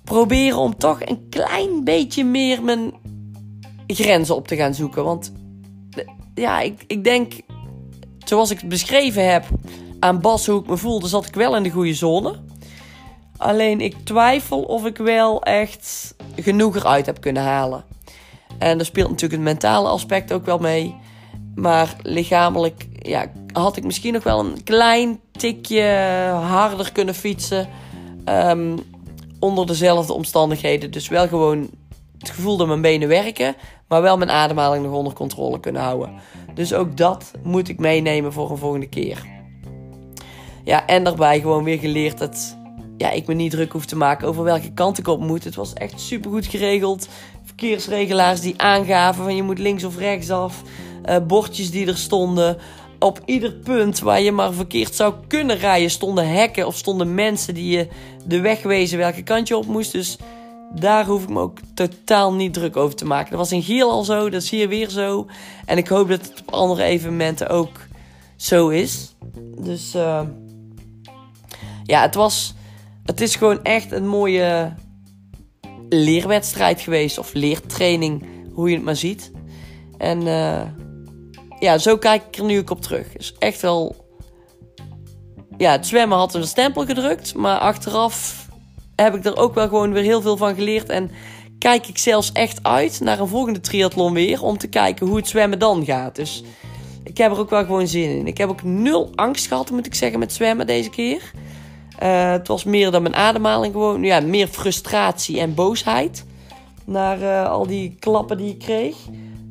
proberen 0.04 0.58
om 0.58 0.78
toch 0.78 1.02
een 1.02 1.28
klein 1.30 1.84
beetje 1.84 2.24
meer 2.24 2.64
mijn 2.64 2.94
grenzen 3.88 4.36
op 4.36 4.48
te 4.48 4.56
gaan 4.56 4.74
zoeken. 4.74 5.04
Want 5.04 5.32
ja, 6.36 6.60
ik, 6.60 6.84
ik 6.88 7.04
denk, 7.04 7.34
zoals 8.26 8.52
ik 8.52 8.60
het 8.60 8.70
beschreven 8.70 9.32
heb 9.32 9.46
aan 10.00 10.22
Bas 10.22 10.46
hoe 10.46 10.62
ik 10.62 10.68
me 10.68 10.78
voelde, 10.78 11.08
zat 11.08 11.26
ik 11.26 11.36
wel 11.36 11.56
in 11.56 11.64
de 11.64 11.70
goede 11.70 11.94
zone. 11.94 12.50
Alleen 13.42 13.82
ik 13.82 13.96
twijfel 14.04 14.62
of 14.62 14.86
ik 14.86 14.98
wel 14.98 15.44
echt 15.44 16.16
genoeg 16.36 16.76
eruit 16.76 17.06
heb 17.06 17.22
kunnen 17.22 17.44
halen. 17.44 17.84
En 18.58 18.80
er 18.80 18.86
speelt 18.86 19.10
natuurlijk 19.10 19.42
het 19.42 19.52
mentale 19.52 19.90
aspect 19.90 20.34
ook 20.34 20.46
wel 20.46 20.58
mee. 20.58 20.96
Maar 21.56 21.96
lichamelijk 22.02 22.88
ja, 23.00 23.32
had 23.54 23.78
ik 23.78 23.84
misschien 23.84 24.14
nog 24.14 24.24
wel 24.24 24.40
een 24.40 24.64
klein 24.64 25.20
tikje 25.32 25.84
harder 26.44 26.92
kunnen 26.92 27.16
fietsen. 27.16 27.70
Um, 28.26 28.80
onder 29.40 29.68
dezelfde 29.68 30.14
omstandigheden. 30.14 30.92
Dus 30.92 31.08
wel 31.08 31.28
gewoon 31.28 31.70
het 32.18 32.30
gevoel 32.30 32.58
dat 32.58 32.68
mijn 32.68 32.82
benen 32.82 33.08
werken. 33.08 33.56
Maar 33.88 34.02
wel 34.02 34.18
mijn 34.18 34.30
ademhaling 34.30 34.84
nog 34.84 34.94
onder 34.94 35.14
controle 35.14 35.60
kunnen 35.60 35.82
houden. 35.82 36.14
Dus 36.54 36.74
ook 36.74 36.98
dat 36.98 37.32
moet 37.44 37.70
ik 37.70 37.80
meenemen 37.80 38.34
voor 38.34 38.52
een 38.52 38.58
volgende 38.58 38.90
keer. 38.90 39.26
Ja, 40.64 40.86
en 40.86 41.04
daarbij 41.04 41.40
gewoon 41.40 41.64
weer 41.64 41.80
geleerd 41.80 42.18
dat 42.18 42.60
ja, 43.02 43.12
ik 43.12 43.28
me 43.28 43.34
niet 43.34 43.52
druk 43.52 43.72
hoef 43.72 43.86
te 43.86 43.96
maken 43.96 44.28
over 44.28 44.44
welke 44.44 44.72
kant 44.72 44.98
ik 44.98 45.08
op 45.08 45.20
moet. 45.20 45.44
Het 45.44 45.56
was 45.56 45.74
echt 45.74 46.02
super 46.02 46.32
goed 46.32 46.46
geregeld. 46.46 47.08
Verkeersregelaars 47.44 48.42
die 48.42 48.62
aangaven 48.62 49.24
van 49.24 49.36
je 49.36 49.44
moet 49.44 49.60
links 49.60 49.84
of 49.84 49.98
rechts 49.98 50.30
af. 50.30 50.62
Uh, 51.06 51.16
bordjes 51.28 51.72
die 51.72 51.88
er 51.88 51.98
stonden. 51.98 52.58
Op 53.00 53.22
ieder 53.26 53.52
punt 53.52 54.00
waar 54.00 54.22
je 54.22 54.32
maar 54.32 54.54
verkeerd 54.54 54.96
zou 54.96 55.14
kunnen 55.28 55.58
rijden, 55.58 55.90
stonden 55.90 56.30
hekken 56.30 56.68
of 56.68 56.76
stonden 56.76 57.16
mensen 57.16 57.54
die 57.54 57.78
je 57.78 57.88
de 58.26 58.40
weg 58.40 58.64
wezen 58.64 58.98
welke 58.98 59.24
kant 59.24 59.48
je 59.48 59.58
op 59.58 59.66
moest. 59.66 59.92
Dus 59.92 60.18
daar 60.76 61.06
hoef 61.06 61.24
ik 61.24 61.30
me 61.30 61.40
ook 61.40 61.60
totaal 61.74 62.34
niet 62.34 62.54
druk 62.54 62.78
over 62.78 62.96
te 62.96 63.06
maken. 63.06 63.30
Dat 63.30 63.40
was 63.40 63.52
in 63.52 63.64
Giel 63.64 63.92
al 63.92 64.04
zo, 64.04 64.30
dat 64.30 64.42
is 64.42 64.50
hier 64.50 64.68
weer 64.68 64.90
zo. 64.90 65.28
En 65.66 65.78
ik 65.78 65.88
hoop 65.88 66.10
dat 66.10 66.22
het 66.22 66.42
op 66.42 66.54
andere 66.54 66.84
evenementen 66.84 67.50
ook 67.50 67.80
zo 68.36 68.70
is. 68.70 69.16
Dus 69.58 69.96
uh, 69.96 70.22
ja, 71.84 72.02
het 72.02 72.16
was. 72.16 72.54
Het 73.04 73.22
is 73.22 73.36
gewoon 73.36 73.64
echt 73.64 73.92
een 73.92 74.08
mooie 74.08 74.74
leerwedstrijd 75.90 76.82
geweest. 76.82 77.18
Of 77.18 77.34
leertraining, 77.34 78.26
hoe 78.54 78.70
je 78.70 78.76
het 78.76 78.84
maar 78.86 78.96
ziet. 78.96 79.32
En 79.98 80.22
uh, 80.22 80.62
ja, 81.60 81.78
zo 81.78 81.98
kijk 81.98 82.24
ik 82.28 82.38
er 82.38 82.44
nu 82.44 82.60
ook 82.60 82.70
op 82.70 82.82
terug. 82.82 83.18
Is 83.18 83.36
echt 83.40 83.62
wel. 83.62 83.96
Ja, 85.58 85.72
het 85.72 85.88
zwemmen 85.88 86.18
had 86.18 86.34
een 86.34 86.48
stempel 86.48 86.86
gedrukt. 86.86 87.36
Maar 87.36 87.58
achteraf 87.58 88.48
heb 88.96 89.16
ik 89.16 89.26
er 89.26 89.38
ook 89.38 89.54
wel 89.54 89.68
gewoon 89.68 89.94
weer 89.94 90.04
heel 90.04 90.22
veel 90.22 90.38
van 90.38 90.56
geleerd. 90.56 90.90
En 90.90 91.12
kijk 91.58 91.88
ik 91.88 91.98
zelfs 91.98 92.32
echt 92.32 92.64
uit 92.64 93.00
naar 93.00 93.20
een 93.20 93.28
volgende 93.28 93.60
triathlon 93.60 94.14
weer. 94.14 94.44
Om 94.44 94.58
te 94.58 94.68
kijken 94.68 95.08
hoe 95.08 95.16
het 95.16 95.28
zwemmen 95.28 95.60
dan 95.60 95.86
gaat. 95.86 96.16
Dus 96.16 96.44
ik 97.04 97.18
heb 97.18 97.32
er 97.32 97.40
ook 97.40 97.50
wel 97.50 97.66
gewoon 97.66 97.88
zin 97.88 98.18
in. 98.18 98.28
Ik 98.28 98.38
heb 98.38 98.50
ook 98.50 98.64
nul 98.64 99.10
angst 99.16 99.48
gehad, 99.48 99.72
moet 99.72 99.86
ik 99.86 99.96
zeggen, 99.96 100.20
met 100.20 100.34
zwemmen 100.34 100.68
deze 100.68 100.90
keer. 100.90 101.32
Uh, 102.04 102.32
het 102.32 102.48
was 102.48 102.64
meer 102.64 102.92
dan 102.92 103.02
mijn 103.02 103.16
ademhaling 103.16 103.74
gewoon. 103.74 104.04
Ja, 104.04 104.20
meer 104.20 104.48
frustratie 104.48 105.40
en 105.40 105.54
boosheid. 105.54 106.26
Naar 106.86 107.20
uh, 107.20 107.50
al 107.50 107.68
die 107.68 107.96
klappen 108.00 108.38
die 108.38 108.50
ik 108.50 108.60
kreeg. 108.60 108.96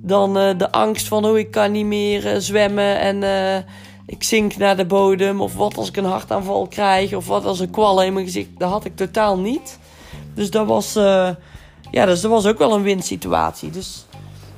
Dan 0.03 0.39
uh, 0.39 0.59
de 0.59 0.73
angst 0.73 1.09
van 1.09 1.25
oh, 1.25 1.39
ik 1.39 1.51
kan 1.51 1.73
niet 1.73 1.87
meer 1.87 2.41
zwemmen 2.41 3.01
en 3.01 3.23
ik 4.07 4.23
zink 4.23 4.57
naar 4.57 4.77
de 4.77 4.87
bodem. 4.87 5.41
Of 5.41 5.55
wat 5.55 5.77
als 5.77 5.89
ik 5.89 5.97
een 5.97 6.05
hartaanval 6.05 6.67
krijg. 6.67 7.15
Of 7.15 7.27
wat 7.27 7.45
als 7.45 7.61
een 7.61 7.71
kwal 7.71 8.03
in 8.03 8.13
mijn 8.13 8.25
gezicht. 8.25 8.49
Dat 8.59 8.71
had 8.71 8.85
ik 8.85 8.97
totaal 8.97 9.39
niet. 9.39 9.79
Dus 10.35 10.51
dat 10.51 10.67
was, 10.67 10.93
ja, 11.91 12.07
dus 12.07 12.21
dat 12.21 12.31
was 12.31 12.47
ook 12.47 12.59
wel 12.59 12.75
een 12.75 12.83
winsituatie. 12.83 13.71
Dus 13.71 14.07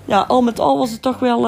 ja, 0.05 0.25
al 0.29 0.43
met 0.43 0.61
al 0.61 0.79
was 0.79 0.91
het 0.91 1.03
toch 1.03 1.19
wel 1.19 1.41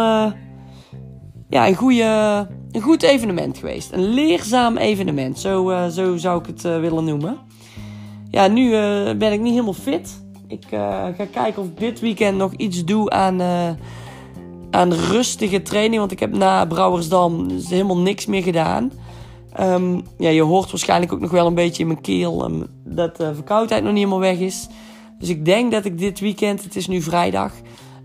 ja, 1.55 1.69
een, 1.69 1.75
goede, 1.75 2.47
een 2.73 2.81
goed 2.81 3.03
evenement 3.03 3.59
geweest. 3.59 3.93
Een 3.93 4.15
leerzaam 4.15 4.77
evenement, 4.77 5.39
zo, 5.39 5.71
uh, 5.71 5.87
zo 5.87 6.17
zou 6.17 6.39
ik 6.39 6.47
het 6.47 6.65
uh, 6.65 6.81
willen 6.81 7.05
noemen. 7.05 7.39
Ja, 8.31 8.47
nu 8.47 8.71
uh, 8.71 9.11
ben 9.19 9.33
ik 9.33 9.41
niet 9.41 9.53
helemaal 9.53 9.73
fit. 9.73 10.23
Ik 10.49 10.65
ga 10.69 11.13
kijken 11.33 11.63
of 11.63 11.69
ik 11.69 11.79
dit 11.79 12.01
weekend 12.01 12.37
nog 12.37 12.53
iets 12.55 12.85
doe 12.85 13.11
aan, 13.11 13.41
aan 14.71 14.93
rustige 14.93 15.63
training. 15.63 15.99
Want 15.99 16.13
ik 16.13 16.21
heb 16.21 16.37
na 16.37 16.65
Brouwersdam 16.65 17.49
dus 17.49 17.69
helemaal 17.69 17.99
niks 17.99 18.27
meer 18.27 18.43
gedaan. 18.43 18.93
Um, 19.61 20.03
ja, 20.19 20.29
je 20.29 20.43
hoort 20.43 20.71
waarschijnlijk 20.71 21.13
ook 21.13 21.21
nog 21.21 21.31
wel 21.31 21.47
een 21.47 21.55
beetje 21.55 21.83
in 21.83 21.89
mijn 21.89 22.01
keel 22.01 22.45
um, 22.45 22.67
dat 22.85 23.17
de 23.17 23.35
verkoudheid 23.35 23.83
nog 23.83 23.93
niet 23.93 24.03
helemaal 24.05 24.29
weg 24.29 24.39
is. 24.39 24.69
Dus 25.19 25.29
ik 25.29 25.45
denk 25.45 25.73
dat 25.73 25.85
ik 25.85 25.99
dit 25.99 26.21
weekend, 26.21 26.65
het 26.65 26.77
is 26.77 26.87
nu 26.87 27.01
vrijdag, 27.01 27.53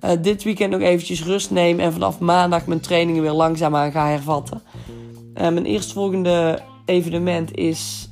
uh, 0.06 0.12
dit 0.22 0.44
weekend 0.44 0.72
nog 0.72 0.82
eventjes 0.82 1.24
rust 1.24 1.52
neem 1.52 1.80
en 1.80 1.94
vanaf 1.94 2.20
maandag 2.20 2.68
mijn 2.68 2.80
trainingen 2.80 3.22
weer 3.22 3.32
langzaamaan 3.32 3.92
ga 3.92 4.08
hervatten. 4.08 4.62
Uh, 4.88 5.42
mijn 5.42 5.66
eerstvolgende 5.66 6.60
evenement 6.86 7.56
is 7.56 8.10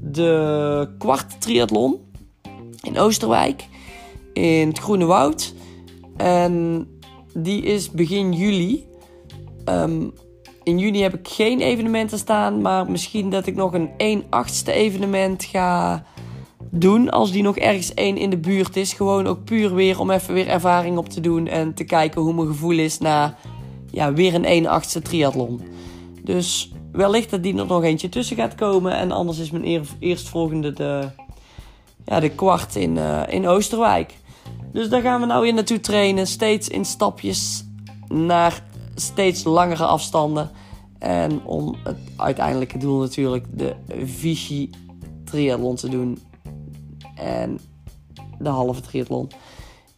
de 0.00 0.88
kwart 0.98 1.40
triathlon 1.40 1.96
in 2.82 2.98
Oosterwijk 2.98 3.66
in 4.32 4.68
het 4.68 4.78
Groene 4.78 5.04
Woud. 5.04 5.54
En 6.16 6.86
die 7.34 7.62
is 7.62 7.90
begin 7.90 8.32
juli. 8.32 8.86
Um, 9.64 10.12
in 10.62 10.78
juni 10.78 11.02
heb 11.02 11.14
ik 11.14 11.28
geen 11.28 11.60
evenementen 11.60 12.18
staan, 12.18 12.60
maar 12.60 12.90
misschien 12.90 13.30
dat 13.30 13.46
ik 13.46 13.54
nog 13.54 13.72
een 13.72 13.90
1 13.96 14.24
achtste 14.30 14.72
evenement 14.72 15.44
ga 15.44 16.04
doen 16.70 17.10
als 17.10 17.32
die 17.32 17.42
nog 17.42 17.56
ergens 17.56 17.94
één 17.94 18.16
in 18.16 18.30
de 18.30 18.38
buurt 18.38 18.76
is. 18.76 18.92
Gewoon 18.92 19.26
ook 19.26 19.44
puur 19.44 19.74
weer 19.74 20.00
om 20.00 20.10
even 20.10 20.34
weer 20.34 20.48
ervaring 20.48 20.98
op 20.98 21.08
te 21.08 21.20
doen 21.20 21.46
en 21.46 21.74
te 21.74 21.84
kijken 21.84 22.20
hoe 22.20 22.32
mijn 22.32 22.46
gevoel 22.46 22.78
is 22.78 22.98
na 22.98 23.36
ja, 23.90 24.12
weer 24.12 24.34
een 24.34 24.44
1 24.44 24.66
achtste 24.66 25.02
triathlon. 25.02 25.60
Dus 26.22 26.72
wellicht 26.92 27.30
dat 27.30 27.42
die 27.42 27.56
er 27.56 27.66
nog 27.66 27.82
eentje 27.82 28.08
tussen 28.08 28.36
gaat 28.36 28.54
komen. 28.54 28.92
En 28.92 29.12
anders 29.12 29.38
is 29.38 29.50
mijn 29.50 29.66
eer, 29.66 29.82
eerstvolgende 29.98 30.72
de, 30.72 31.08
ja, 32.04 32.20
de 32.20 32.28
kwart 32.28 32.76
in, 32.76 32.96
uh, 32.96 33.22
in 33.28 33.46
Oosterwijk. 33.46 34.14
Dus 34.72 34.88
daar 34.88 35.02
gaan 35.02 35.20
we 35.20 35.26
nou 35.26 35.42
weer 35.42 35.54
naartoe 35.54 35.80
trainen. 35.80 36.26
Steeds 36.26 36.68
in 36.68 36.84
stapjes 36.84 37.64
naar 38.08 38.62
steeds 38.94 39.44
langere 39.44 39.84
afstanden. 39.84 40.50
En 40.98 41.44
om 41.44 41.76
het 41.84 41.98
uiteindelijke 42.16 42.78
doel 42.78 42.98
natuurlijk 42.98 43.44
de 43.50 43.74
Vichy 44.04 44.70
triathlon 45.24 45.76
te 45.76 45.88
doen 45.88 46.18
en 47.18 47.60
de 48.38 48.48
halve 48.48 48.80
triathlon 48.80 49.30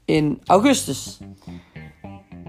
in 0.04 0.40
augustus. 0.46 1.18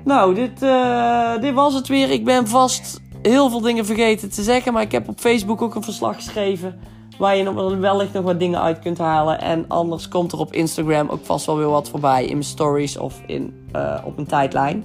Nou, 0.04 0.36
dit, 0.36 0.64
uh, 0.64 1.42
dit 1.42 1.54
was 1.54 1.74
het 1.74 1.88
weer. 1.88 2.10
Ik 2.10 2.26
ben 2.26 2.48
vast 2.48 3.02
heel 3.22 3.50
veel 3.50 3.62
dingen 3.62 3.86
vergeten 3.86 4.30
te 4.30 4.44
zeggen. 4.44 4.74
Maar 4.74 4.82
ik 4.82 4.92
heb 4.92 5.08
op 5.10 5.20
Facebook 5.20 5.62
ook 5.62 5.76
een 5.76 5.84
verslag 5.84 6.16
geschreven. 6.16 6.80
Waar 7.18 7.36
je 7.36 7.78
wellicht 7.80 8.14
nog 8.14 8.24
wat 8.24 8.40
dingen 8.40 8.62
uit 8.62 8.80
kunt 8.80 8.98
halen. 8.98 9.42
En 9.42 9.66
anders 9.68 10.08
komt 10.08 10.32
er 10.32 10.40
op 10.40 10.54
Instagram 10.54 11.10
ook 11.10 11.26
vast 11.26 11.46
wel 11.46 11.58
weer 11.58 11.70
wat 11.70 11.90
voorbij. 11.90 12.24
In 12.24 12.32
mijn 12.32 12.44
stories 12.44 12.98
of 12.98 13.22
in, 13.26 13.68
uh, 13.76 13.98
op 14.06 14.18
een 14.18 14.28
tijdlijn. 14.28 14.84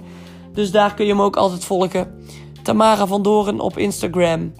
Dus 0.52 0.70
daar 0.70 0.94
kun 0.94 1.04
je 1.04 1.12
hem 1.12 1.22
ook 1.22 1.36
altijd 1.36 1.64
volgen. 1.64 2.24
Tamara 2.62 3.06
van 3.06 3.22
Doren 3.22 3.60
op 3.60 3.78
Instagram. 3.78 4.52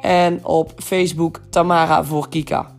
En 0.00 0.44
op 0.44 0.72
Facebook 0.76 1.40
Tamara 1.50 2.04
voor 2.04 2.28
Kika. 2.28 2.73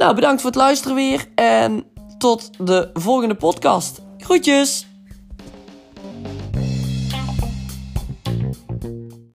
Nou, 0.00 0.14
bedankt 0.14 0.40
voor 0.40 0.50
het 0.50 0.58
luisteren 0.58 0.96
weer. 0.96 1.26
En 1.34 1.84
tot 2.18 2.50
de 2.58 2.90
volgende 2.92 3.34
podcast. 3.34 4.00
Groetjes! 4.18 4.89